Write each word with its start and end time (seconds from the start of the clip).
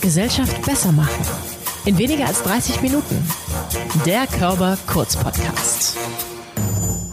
Gesellschaft 0.00 0.64
besser 0.64 0.92
machen. 0.92 1.24
In 1.84 1.98
weniger 1.98 2.26
als 2.26 2.42
30 2.42 2.82
Minuten. 2.82 3.28
Der 4.06 4.26
Körper 4.26 4.78
Kurz-Podcast. 4.86 5.96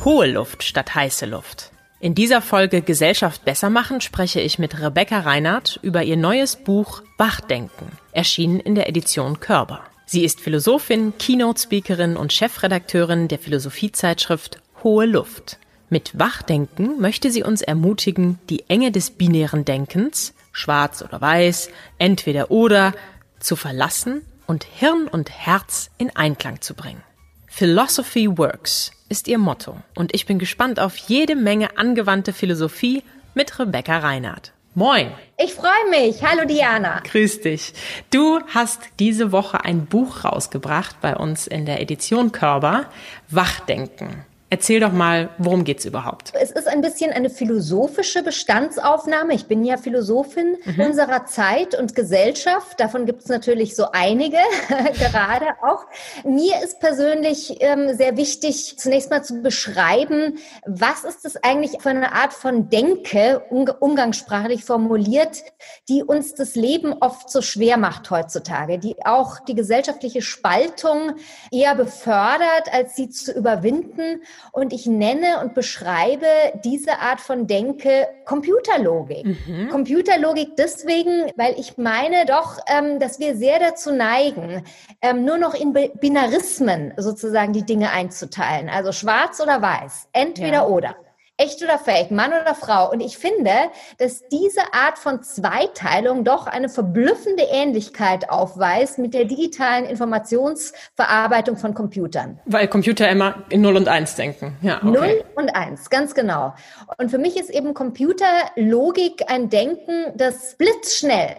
Hohe 0.04 0.28
Luft 0.28 0.63
statt 0.63 0.93
heiße 0.93 1.25
Luft. 1.25 1.71
In 1.99 2.13
dieser 2.13 2.43
Folge 2.43 2.81
Gesellschaft 2.83 3.46
besser 3.46 3.71
machen 3.71 3.99
spreche 3.99 4.39
ich 4.39 4.59
mit 4.59 4.79
Rebecca 4.79 5.21
Reinhardt 5.21 5.79
über 5.81 6.04
ihr 6.04 6.17
neues 6.17 6.55
Buch 6.55 7.01
Wachdenken, 7.17 7.88
erschienen 8.12 8.60
in 8.60 8.76
der 8.76 8.88
Edition 8.88 9.40
Körper. 9.40 9.82
Sie 10.06 10.24
ist 10.24 10.40
Philosophin, 10.40 11.13
Keynote-Speakerin 11.18 12.16
und 12.16 12.32
Chefredakteurin 12.32 13.28
der 13.28 13.40
Philosophiezeitschrift 13.40 14.60
Hohe 14.84 15.08
Luft. 15.08 15.58
Mit 15.90 16.20
Wachdenken 16.20 17.02
möchte 17.02 17.32
sie 17.32 17.41
uns 17.41 17.63
ermutigen, 17.63 18.38
die 18.50 18.70
Enge 18.70 18.91
des 18.91 19.09
binären 19.09 19.66
Denkens, 19.66 20.34
schwarz 20.55 21.02
oder 21.02 21.20
weiß, 21.20 21.70
entweder 21.98 22.49
oder, 22.49 22.94
zu 23.40 23.55
verlassen 23.55 24.26
und 24.48 24.64
Hirn 24.64 25.08
und 25.08 25.30
Herz 25.30 25.90
in 25.98 26.16
Einklang 26.16 26.62
zu 26.62 26.73
bringen. 26.73 27.04
Philosophy 27.48 28.38
Works 28.38 28.91
ist 29.09 29.28
ihr 29.28 29.38
Motto 29.38 29.78
und 29.95 30.14
ich 30.16 30.26
bin 30.26 30.40
gespannt 30.40 30.80
auf 30.80 30.95
jede 30.95 31.36
Menge 31.36 31.78
angewandte 31.78 32.34
Philosophie 32.34 33.04
mit 33.34 33.59
Rebecca 33.59 34.00
Reinhardt. 34.00 34.54
Moin. 34.73 35.12
Ich 35.38 35.54
freue 35.54 35.90
mich. 35.90 36.22
Hallo 36.22 36.45
Diana. 36.45 37.02
Grüß 37.06 37.42
dich. 37.42 37.73
Du 38.12 38.42
hast 38.53 38.81
diese 39.00 39.31
Woche 39.31 39.64
ein 39.64 39.86
Buch 39.86 40.26
rausgebracht 40.26 41.00
bei 41.02 41.16
uns 41.16 41.48
in 41.48 41.66
der 41.66 41.81
Edition 41.81 42.34
Körper, 42.34 42.90
Wachdenken. 43.30 44.26
Erzähl 44.52 44.80
doch 44.80 44.91
mal, 44.91 45.31
worum 45.40 45.63
geht's 45.63 45.85
überhaupt? 45.85 46.31
Es 46.40 46.52
ist 46.52 46.67
ein 46.67 46.81
bisschen 46.81 47.12
eine 47.12 47.31
philosophische 47.31 48.22
Bestandsaufnahme. 48.22 49.34
Ich 49.34 49.48
bin 49.48 49.66
ja 49.66 49.76
Philosophin 49.77 50.58
mhm. 50.63 50.81
unserer 50.81 51.26
Zeit 51.26 51.73
und 51.73 51.95
Gesellschaft. 51.95 52.80
Davon 52.80 53.08
gibt 53.08 53.23
es 53.23 53.27
natürlich 53.27 53.76
so 53.76 53.88
einige, 53.91 54.38
gerade 55.00 55.47
auch. 55.64 55.88
Mir 56.23 56.64
ist 56.64 56.80
persönlich 56.80 57.58
ähm, 57.59 57.95
sehr 57.97 58.17
wichtig, 58.17 58.78
zunächst 58.78 59.09
mal 59.09 59.23
zu 59.23 59.42
beschreiben, 59.42 60.38
was 60.67 61.05
ist 61.05 61.25
es 61.25 61.44
eigentlich 61.44 61.81
für 61.81 61.89
eine 61.89 62.14
Art 62.14 62.31
von 62.31 62.70
Denke, 62.70 63.42
um, 63.50 63.67
umgangssprachlich 63.80 64.64
formuliert, 64.64 65.44
die 65.89 66.03
uns 66.03 66.36
das 66.36 66.53
Leben 66.53 66.94
oft 66.94 67.31
so 67.31 67.42
schwer 67.42 67.77
macht 67.77 68.11
heutzutage, 68.11 68.77
die 68.77 68.95
auch 69.05 69.39
die 69.39 69.55
gesellschaftliche 69.55 70.22
Spaltung 70.22 71.16
eher 71.52 71.73
befördert, 71.73 72.72
als 72.72 72.95
sie 72.95 73.09
zu 73.09 73.31
überwinden 73.31 74.22
und 74.52 74.73
ich 74.73 74.86
nenne 74.86 75.39
und 75.41 75.53
beschreibe 75.53 76.25
diese 76.64 77.00
Art 77.00 77.22
von 77.22 77.47
Denke 77.47 78.08
Computerlogik. 78.25 79.25
Mhm. 79.25 79.69
Computerlogik 79.69 80.55
deswegen, 80.58 81.31
weil 81.36 81.55
ich 81.59 81.77
meine 81.77 82.25
doch, 82.25 82.59
ähm, 82.67 83.00
dass 83.00 83.19
wir 83.19 83.36
sehr 83.36 83.59
dazu 83.59 83.92
neigen, 83.92 84.64
ähm, 85.02 85.25
nur 85.25 85.38
noch 85.38 85.53
in 85.53 85.73
Binarismen 85.73 86.94
sozusagen 86.97 87.53
die 87.53 87.66
Dinge 87.66 87.92
einzuteilen. 87.92 88.69
Also 88.69 88.92
schwarz 88.92 89.39
oder 89.42 89.61
weiß, 89.61 90.09
entweder 90.14 90.53
ja. 90.53 90.67
oder 90.67 90.95
echt 91.38 91.61
oder 91.61 91.78
fake, 91.78 92.11
Mann 92.11 92.31
oder 92.31 92.55
Frau. 92.55 92.91
Und 92.91 93.02
ich 93.02 93.17
finde, 93.17 93.52
dass 93.97 94.28
diese 94.30 94.61
Art 94.73 94.97
von 94.97 95.22
Zweiteilung 95.23 96.23
doch 96.23 96.47
eine 96.47 96.69
verblüffende 96.69 97.44
Ähnlichkeit 97.44 98.30
aufweist 98.30 98.97
mit 98.97 99.14
der 99.14 99.25
digitalen 99.25 99.86
Informationsverarbeitung 99.86 101.58
von 101.58 101.73
Computern. 101.73 102.39
Weil 102.45 102.67
Computer 102.67 103.09
immer 103.09 103.44
in 103.50 103.61
0 103.61 103.75
und 103.75 103.88
1 103.88 104.16
denken. 104.16 104.58
Ja, 104.61 104.77
okay. 104.77 104.86
0 104.86 105.23
und 105.36 105.50
1, 105.50 105.89
ganz 105.89 106.14
genau. 106.14 106.53
Und 106.97 107.09
für 107.11 107.17
mich 107.17 107.38
ist 107.38 107.49
eben 107.49 107.73
Computerlogik 107.73 109.30
ein 109.30 109.49
Denken, 109.49 110.14
das 110.16 110.55
blitzschnell 110.58 111.36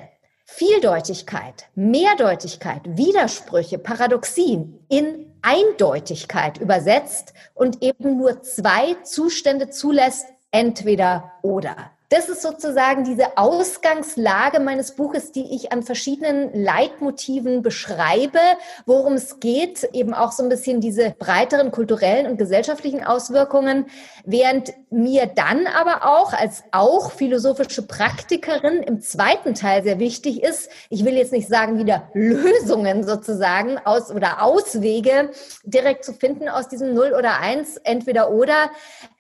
Vieldeutigkeit, 0.48 1.66
Mehrdeutigkeit, 1.74 2.82
Widersprüche, 2.84 3.78
Paradoxien 3.78 4.78
in 4.88 5.35
Eindeutigkeit 5.46 6.58
übersetzt 6.58 7.32
und 7.54 7.80
eben 7.80 8.18
nur 8.18 8.42
zwei 8.42 8.94
Zustände 9.04 9.70
zulässt, 9.70 10.26
entweder 10.50 11.34
oder. 11.42 11.92
Das 12.08 12.28
ist 12.28 12.40
sozusagen 12.40 13.02
diese 13.02 13.36
Ausgangslage 13.36 14.60
meines 14.60 14.94
Buches, 14.94 15.32
die 15.32 15.56
ich 15.56 15.72
an 15.72 15.82
verschiedenen 15.82 16.54
Leitmotiven 16.54 17.62
beschreibe, 17.62 18.38
worum 18.84 19.14
es 19.14 19.40
geht, 19.40 19.82
eben 19.92 20.14
auch 20.14 20.30
so 20.30 20.44
ein 20.44 20.48
bisschen 20.48 20.80
diese 20.80 21.16
breiteren 21.18 21.72
kulturellen 21.72 22.26
und 22.26 22.38
gesellschaftlichen 22.38 23.02
Auswirkungen, 23.02 23.86
während 24.24 24.72
mir 24.90 25.26
dann 25.26 25.66
aber 25.66 26.06
auch 26.06 26.32
als 26.32 26.62
auch 26.70 27.10
philosophische 27.10 27.82
Praktikerin 27.82 28.84
im 28.84 29.00
zweiten 29.00 29.54
Teil 29.54 29.82
sehr 29.82 29.98
wichtig 29.98 30.44
ist, 30.44 30.70
ich 30.90 31.04
will 31.04 31.14
jetzt 31.14 31.32
nicht 31.32 31.48
sagen 31.48 31.76
wieder 31.76 32.08
Lösungen 32.14 33.02
sozusagen 33.02 33.78
aus 33.84 34.12
oder 34.12 34.42
Auswege 34.42 35.30
direkt 35.64 36.04
zu 36.04 36.12
finden 36.12 36.48
aus 36.48 36.68
diesem 36.68 36.94
Null 36.94 37.14
oder 37.18 37.40
Eins, 37.40 37.78
entweder 37.78 38.30
oder, 38.30 38.70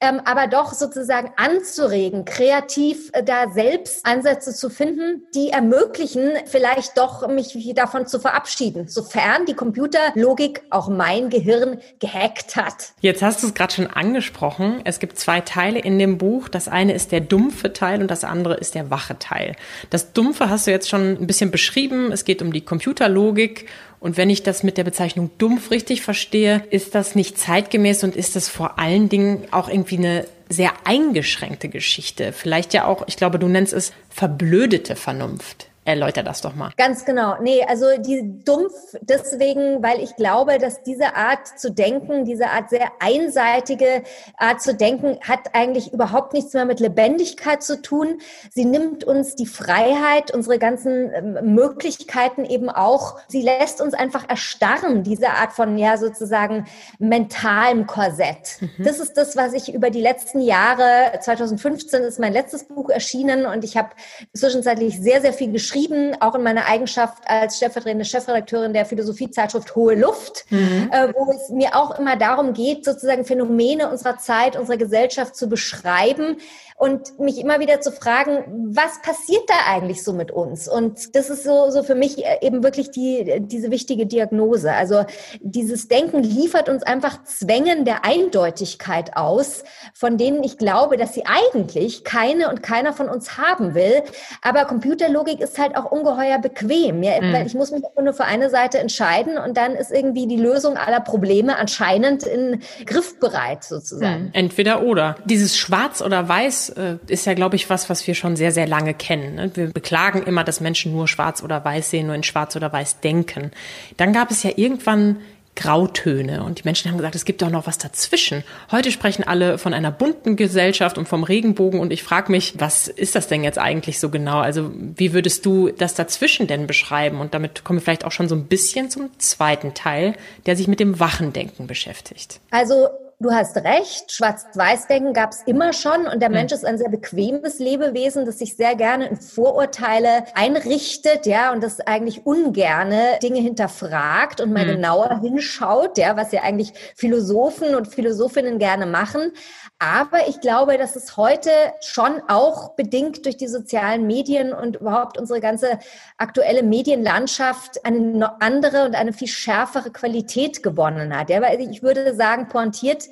ähm, 0.00 0.20
aber 0.24 0.46
doch 0.46 0.72
sozusagen 0.72 1.32
anzuregen, 1.36 2.24
kreativ 2.24 2.75
aktiv 2.76 3.10
äh, 3.12 3.22
da 3.22 3.50
selbst 3.52 4.04
Ansätze 4.04 4.54
zu 4.54 4.68
finden, 4.68 5.22
die 5.34 5.48
ermöglichen, 5.48 6.32
vielleicht 6.46 6.96
doch 6.98 7.26
mich 7.28 7.56
davon 7.74 8.06
zu 8.06 8.20
verabschieden, 8.20 8.88
sofern 8.88 9.46
die 9.46 9.54
Computerlogik 9.54 10.62
auch 10.70 10.88
mein 10.88 11.30
Gehirn 11.30 11.78
gehackt 12.00 12.56
hat. 12.56 12.92
Jetzt 13.00 13.22
hast 13.22 13.42
du 13.42 13.46
es 13.46 13.54
gerade 13.54 13.72
schon 13.72 13.86
angesprochen. 13.86 14.80
Es 14.84 14.98
gibt 14.98 15.18
zwei 15.18 15.40
Teile 15.40 15.78
in 15.78 15.98
dem 15.98 16.18
Buch. 16.18 16.48
Das 16.48 16.68
eine 16.68 16.92
ist 16.92 17.12
der 17.12 17.20
dumpfe 17.20 17.72
Teil 17.72 18.02
und 18.02 18.10
das 18.10 18.24
andere 18.24 18.54
ist 18.54 18.74
der 18.74 18.90
wache 18.90 19.18
Teil. 19.18 19.56
Das 19.90 20.12
dumpfe 20.12 20.50
hast 20.50 20.66
du 20.66 20.70
jetzt 20.70 20.88
schon 20.88 21.16
ein 21.16 21.26
bisschen 21.26 21.50
beschrieben. 21.50 22.12
Es 22.12 22.24
geht 22.24 22.42
um 22.42 22.52
die 22.52 22.60
Computerlogik 22.60 23.66
und 24.00 24.16
wenn 24.16 24.30
ich 24.30 24.42
das 24.42 24.62
mit 24.62 24.76
der 24.76 24.84
Bezeichnung 24.84 25.30
dumpf 25.38 25.70
richtig 25.70 26.02
verstehe, 26.02 26.62
ist 26.70 26.94
das 26.94 27.14
nicht 27.14 27.38
zeitgemäß 27.38 28.04
und 28.04 28.14
ist 28.14 28.36
das 28.36 28.48
vor 28.48 28.78
allen 28.78 29.08
Dingen 29.08 29.44
auch 29.50 29.68
irgendwie 29.68 29.96
eine 29.96 30.26
sehr 30.48 30.72
eingeschränkte 30.84 31.68
Geschichte. 31.68 32.32
Vielleicht 32.32 32.74
ja 32.74 32.86
auch, 32.86 33.04
ich 33.06 33.16
glaube, 33.16 33.38
du 33.38 33.48
nennst 33.48 33.72
es 33.72 33.92
verblödete 34.08 34.96
Vernunft. 34.96 35.68
Erläuter 35.86 36.24
das 36.24 36.40
doch 36.40 36.56
mal. 36.56 36.72
Ganz 36.76 37.04
genau. 37.04 37.36
Nee, 37.40 37.64
also 37.64 37.86
die 37.96 38.42
dumpf 38.44 38.72
deswegen, 39.02 39.84
weil 39.84 40.00
ich 40.00 40.16
glaube, 40.16 40.58
dass 40.58 40.82
diese 40.82 41.14
Art 41.14 41.46
zu 41.46 41.70
denken, 41.70 42.24
diese 42.24 42.48
Art 42.48 42.70
sehr 42.70 42.90
einseitige 42.98 44.02
Art 44.36 44.60
zu 44.60 44.74
denken, 44.74 45.20
hat 45.22 45.54
eigentlich 45.54 45.92
überhaupt 45.92 46.32
nichts 46.32 46.54
mehr 46.54 46.64
mit 46.64 46.80
Lebendigkeit 46.80 47.62
zu 47.62 47.80
tun. 47.80 48.18
Sie 48.50 48.64
nimmt 48.64 49.04
uns 49.04 49.36
die 49.36 49.46
Freiheit, 49.46 50.34
unsere 50.34 50.58
ganzen 50.58 51.12
ähm, 51.14 51.54
Möglichkeiten 51.54 52.44
eben 52.44 52.68
auch. 52.68 53.20
Sie 53.28 53.42
lässt 53.42 53.80
uns 53.80 53.94
einfach 53.94 54.28
erstarren, 54.28 55.04
diese 55.04 55.30
Art 55.30 55.52
von, 55.52 55.78
ja, 55.78 55.98
sozusagen 55.98 56.66
mentalem 56.98 57.86
Korsett. 57.86 58.60
Mhm. 58.60 58.84
Das 58.84 58.98
ist 58.98 59.16
das, 59.16 59.36
was 59.36 59.52
ich 59.52 59.72
über 59.72 59.90
die 59.90 60.00
letzten 60.00 60.40
Jahre, 60.40 61.16
2015 61.20 62.02
ist 62.02 62.18
mein 62.18 62.32
letztes 62.32 62.64
Buch 62.64 62.90
erschienen 62.90 63.46
und 63.46 63.62
ich 63.62 63.76
habe 63.76 63.90
zwischenzeitlich 64.34 65.00
sehr, 65.00 65.20
sehr 65.20 65.32
viel 65.32 65.52
geschrieben 65.52 65.75
geschrieben, 65.76 66.16
auch 66.20 66.34
in 66.34 66.42
meiner 66.42 66.66
Eigenschaft 66.66 67.22
als 67.26 67.56
stellvertretende 67.56 68.04
Chefredakteurin 68.04 68.72
der 68.72 68.86
Philosophiezeitschrift 68.86 69.74
Hohe 69.74 69.94
Luft, 69.94 70.44
mhm. 70.50 70.90
äh, 70.92 71.12
wo 71.14 71.30
es 71.30 71.50
mir 71.50 71.76
auch 71.76 71.98
immer 71.98 72.16
darum 72.16 72.52
geht, 72.52 72.84
sozusagen 72.84 73.24
Phänomene 73.24 73.90
unserer 73.90 74.18
Zeit, 74.18 74.56
unserer 74.56 74.76
Gesellschaft 74.76 75.36
zu 75.36 75.48
beschreiben, 75.48 76.38
und 76.76 77.18
mich 77.18 77.38
immer 77.38 77.58
wieder 77.58 77.80
zu 77.80 77.90
fragen, 77.90 78.44
was 78.68 79.00
passiert 79.00 79.44
da 79.48 79.54
eigentlich 79.72 80.04
so 80.04 80.12
mit 80.12 80.30
uns? 80.30 80.68
Und 80.68 81.16
das 81.16 81.30
ist 81.30 81.42
so, 81.42 81.70
so 81.70 81.82
für 81.82 81.94
mich 81.94 82.22
eben 82.42 82.62
wirklich 82.62 82.90
die, 82.90 83.40
diese 83.40 83.70
wichtige 83.70 84.04
Diagnose. 84.04 84.72
Also 84.72 85.06
dieses 85.40 85.88
Denken 85.88 86.22
liefert 86.22 86.68
uns 86.68 86.82
einfach 86.82 87.24
Zwängen 87.24 87.86
der 87.86 88.04
Eindeutigkeit 88.04 89.16
aus, 89.16 89.64
von 89.94 90.18
denen 90.18 90.44
ich 90.44 90.58
glaube, 90.58 90.98
dass 90.98 91.14
sie 91.14 91.24
eigentlich 91.24 92.04
keine 92.04 92.50
und 92.50 92.62
keiner 92.62 92.92
von 92.92 93.08
uns 93.08 93.38
haben 93.38 93.74
will. 93.74 94.02
Aber 94.42 94.66
Computerlogik 94.66 95.40
ist 95.40 95.58
halt 95.58 95.78
auch 95.78 95.90
ungeheuer 95.90 96.38
bequem. 96.38 97.02
Ja? 97.02 97.22
Mhm. 97.22 97.46
Ich 97.46 97.54
muss 97.54 97.70
mich 97.70 97.82
nur 97.98 98.12
für 98.12 98.24
eine 98.24 98.50
Seite 98.50 98.78
entscheiden 98.78 99.38
und 99.38 99.56
dann 99.56 99.72
ist 99.76 99.90
irgendwie 99.90 100.26
die 100.26 100.36
Lösung 100.36 100.76
aller 100.76 101.00
Probleme 101.00 101.56
anscheinend 101.56 102.24
in 102.24 102.60
griffbereit 102.84 103.64
sozusagen. 103.64 104.24
Mhm. 104.24 104.30
Entweder 104.34 104.82
oder. 104.82 105.16
Dieses 105.24 105.56
Schwarz 105.56 106.02
oder 106.02 106.28
Weiß 106.28 106.65
äh, 106.70 106.98
ist 107.06 107.26
ja, 107.26 107.34
glaube 107.34 107.56
ich, 107.56 107.70
was, 107.70 107.88
was 107.90 108.06
wir 108.06 108.14
schon 108.14 108.36
sehr, 108.36 108.52
sehr 108.52 108.66
lange 108.66 108.94
kennen. 108.94 109.34
Ne? 109.34 109.50
Wir 109.54 109.72
beklagen 109.72 110.22
immer, 110.22 110.44
dass 110.44 110.60
Menschen 110.60 110.92
nur 110.92 111.08
schwarz 111.08 111.42
oder 111.42 111.64
weiß 111.64 111.90
sehen, 111.90 112.06
nur 112.06 112.14
in 112.14 112.22
schwarz 112.22 112.56
oder 112.56 112.72
weiß 112.72 113.00
denken. 113.00 113.50
Dann 113.96 114.12
gab 114.12 114.30
es 114.30 114.42
ja 114.42 114.50
irgendwann 114.56 115.18
Grautöne. 115.56 116.44
Und 116.44 116.60
die 116.60 116.62
Menschen 116.64 116.90
haben 116.90 116.98
gesagt, 116.98 117.14
es 117.16 117.24
gibt 117.24 117.42
doch 117.42 117.50
noch 117.50 117.66
was 117.66 117.78
dazwischen. 117.78 118.44
Heute 118.70 118.92
sprechen 118.92 119.24
alle 119.24 119.58
von 119.58 119.74
einer 119.74 119.90
bunten 119.90 120.36
Gesellschaft 120.36 120.98
und 120.98 121.08
vom 121.08 121.24
Regenbogen. 121.24 121.80
Und 121.80 121.92
ich 121.92 122.02
frage 122.02 122.30
mich, 122.30 122.54
was 122.58 122.86
ist 122.86 123.16
das 123.16 123.26
denn 123.26 123.42
jetzt 123.42 123.58
eigentlich 123.58 123.98
so 123.98 124.10
genau? 124.10 124.38
Also 124.38 124.70
wie 124.74 125.12
würdest 125.12 125.44
du 125.44 125.70
das 125.70 125.94
dazwischen 125.94 126.46
denn 126.46 126.66
beschreiben? 126.66 127.20
Und 127.20 127.34
damit 127.34 127.64
kommen 127.64 127.78
wir 127.78 127.82
vielleicht 127.82 128.04
auch 128.04 128.12
schon 128.12 128.28
so 128.28 128.36
ein 128.36 128.44
bisschen 128.44 128.90
zum 128.90 129.10
zweiten 129.18 129.74
Teil, 129.74 130.14
der 130.44 130.56
sich 130.56 130.68
mit 130.68 130.78
dem 130.78 131.00
Wachendenken 131.00 131.66
beschäftigt. 131.66 132.38
Also 132.50 132.88
du 133.18 133.30
hast 133.32 133.56
recht, 133.56 134.12
Schwarz-Weiß-Denken 134.12 135.14
gab 135.14 135.32
es 135.32 135.42
immer 135.42 135.72
schon 135.72 136.06
und 136.06 136.20
der 136.20 136.28
Mensch 136.28 136.52
ist 136.52 136.64
ein 136.64 136.76
sehr 136.76 136.90
bequemes 136.90 137.58
Lebewesen, 137.58 138.26
das 138.26 138.38
sich 138.38 138.56
sehr 138.56 138.74
gerne 138.74 139.06
in 139.06 139.16
Vorurteile 139.16 140.24
einrichtet, 140.34 141.24
ja, 141.24 141.52
und 141.52 141.62
das 141.62 141.80
eigentlich 141.80 142.26
ungerne 142.26 143.18
Dinge 143.22 143.40
hinterfragt 143.40 144.40
und 144.40 144.52
mal 144.52 144.66
mhm. 144.66 144.72
genauer 144.72 145.20
hinschaut, 145.20 145.96
ja, 145.96 146.16
was 146.16 146.32
ja 146.32 146.42
eigentlich 146.42 146.72
Philosophen 146.94 147.74
und 147.74 147.88
Philosophinnen 147.88 148.58
gerne 148.58 148.86
machen. 148.86 149.32
Aber 149.78 150.26
ich 150.28 150.40
glaube, 150.40 150.78
dass 150.78 150.96
es 150.96 151.18
heute 151.18 151.50
schon 151.82 152.22
auch 152.28 152.76
bedingt 152.76 153.26
durch 153.26 153.36
die 153.36 153.48
sozialen 153.48 154.06
Medien 154.06 154.54
und 154.54 154.76
überhaupt 154.76 155.18
unsere 155.18 155.40
ganze 155.40 155.78
aktuelle 156.16 156.62
Medienlandschaft 156.62 157.84
eine 157.84 158.40
andere 158.40 158.86
und 158.86 158.94
eine 158.94 159.12
viel 159.12 159.28
schärfere 159.28 159.90
Qualität 159.90 160.62
gewonnen 160.62 161.14
hat. 161.14 161.28
Ja, 161.28 161.42
weil 161.42 161.60
ich 161.60 161.82
würde 161.82 162.14
sagen, 162.14 162.48
pointiert, 162.48 163.05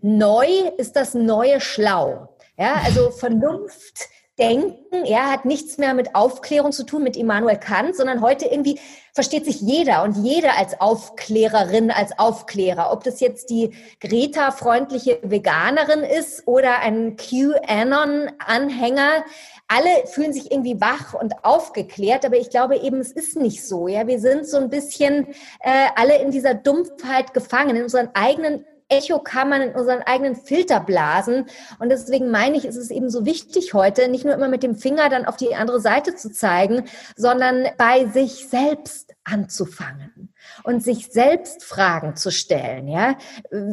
neu 0.00 0.46
ist 0.76 0.96
das 0.96 1.14
neue 1.14 1.60
Schlau. 1.60 2.28
Ja, 2.56 2.80
also 2.84 3.10
Vernunft 3.10 4.08
Denken, 4.38 5.04
ja, 5.04 5.30
hat 5.30 5.44
nichts 5.44 5.76
mehr 5.76 5.92
mit 5.92 6.14
Aufklärung 6.14 6.72
zu 6.72 6.84
tun, 6.84 7.02
mit 7.02 7.18
Immanuel 7.18 7.58
Kant, 7.58 7.94
sondern 7.94 8.22
heute 8.22 8.46
irgendwie 8.46 8.80
versteht 9.12 9.44
sich 9.44 9.60
jeder 9.60 10.04
und 10.04 10.16
jede 10.16 10.56
als 10.56 10.80
Aufklärerin, 10.80 11.90
als 11.90 12.18
Aufklärer. 12.18 12.92
Ob 12.92 13.04
das 13.04 13.20
jetzt 13.20 13.50
die 13.50 13.74
Greta-freundliche 14.00 15.18
Veganerin 15.22 16.02
ist 16.02 16.48
oder 16.48 16.78
ein 16.78 17.16
QAnon-Anhänger, 17.16 19.22
alle 19.68 20.06
fühlen 20.06 20.32
sich 20.32 20.50
irgendwie 20.50 20.80
wach 20.80 21.12
und 21.12 21.44
aufgeklärt, 21.44 22.24
aber 22.24 22.38
ich 22.38 22.48
glaube 22.48 22.78
eben, 22.78 23.00
es 23.00 23.12
ist 23.12 23.36
nicht 23.36 23.66
so. 23.66 23.86
Ja, 23.86 24.06
wir 24.06 24.18
sind 24.18 24.48
so 24.48 24.56
ein 24.56 24.70
bisschen 24.70 25.26
äh, 25.60 25.88
alle 25.94 26.22
in 26.22 26.30
dieser 26.30 26.54
Dumpfheit 26.54 27.34
gefangen, 27.34 27.76
in 27.76 27.82
unseren 27.82 28.08
eigenen 28.14 28.64
Echokammern, 28.92 29.62
in 29.62 29.74
unseren 29.74 30.02
eigenen 30.02 30.36
Filterblasen. 30.36 31.46
Und 31.78 31.88
deswegen 31.88 32.30
meine 32.30 32.56
ich, 32.56 32.64
ist 32.64 32.76
es 32.76 32.90
eben 32.90 33.10
so 33.10 33.24
wichtig 33.24 33.74
heute, 33.74 34.08
nicht 34.08 34.24
nur 34.24 34.34
immer 34.34 34.48
mit 34.48 34.62
dem 34.62 34.76
Finger 34.76 35.08
dann 35.08 35.24
auf 35.24 35.36
die 35.36 35.54
andere 35.54 35.80
Seite 35.80 36.14
zu 36.14 36.30
zeigen, 36.30 36.84
sondern 37.16 37.66
bei 37.78 38.06
sich 38.06 38.48
selbst 38.48 39.14
anzufangen 39.24 40.21
und 40.64 40.82
sich 40.82 41.08
selbst 41.08 41.64
Fragen 41.64 42.16
zu 42.16 42.30
stellen. 42.30 42.88
Ja, 42.88 43.16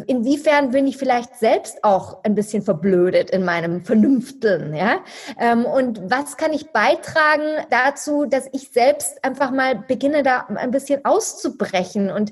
inwiefern 0.08 0.72
bin 0.72 0.88
ich 0.88 0.98
vielleicht 0.98 1.36
selbst 1.36 1.84
auch 1.84 2.24
ein 2.24 2.36
bisschen 2.36 2.62
verblödet 2.62 3.30
in 3.30 3.44
meinem 3.44 3.84
Vernünfteln? 3.84 4.74
Ja, 4.74 5.00
ähm, 5.40 5.66
und 5.66 6.02
was 6.10 6.38
kann 6.38 6.54
ich 6.54 6.72
beitragen 6.72 7.66
dazu, 7.70 8.26
dass 8.26 8.48
ich 8.52 8.70
selbst 8.70 9.24
einfach 9.24 9.52
mal 9.52 9.76
beginne, 9.76 10.24
da 10.24 10.46
ein 10.48 10.72
bisschen 10.72 11.06
auszubrechen 11.06 12.12
und 12.12 12.32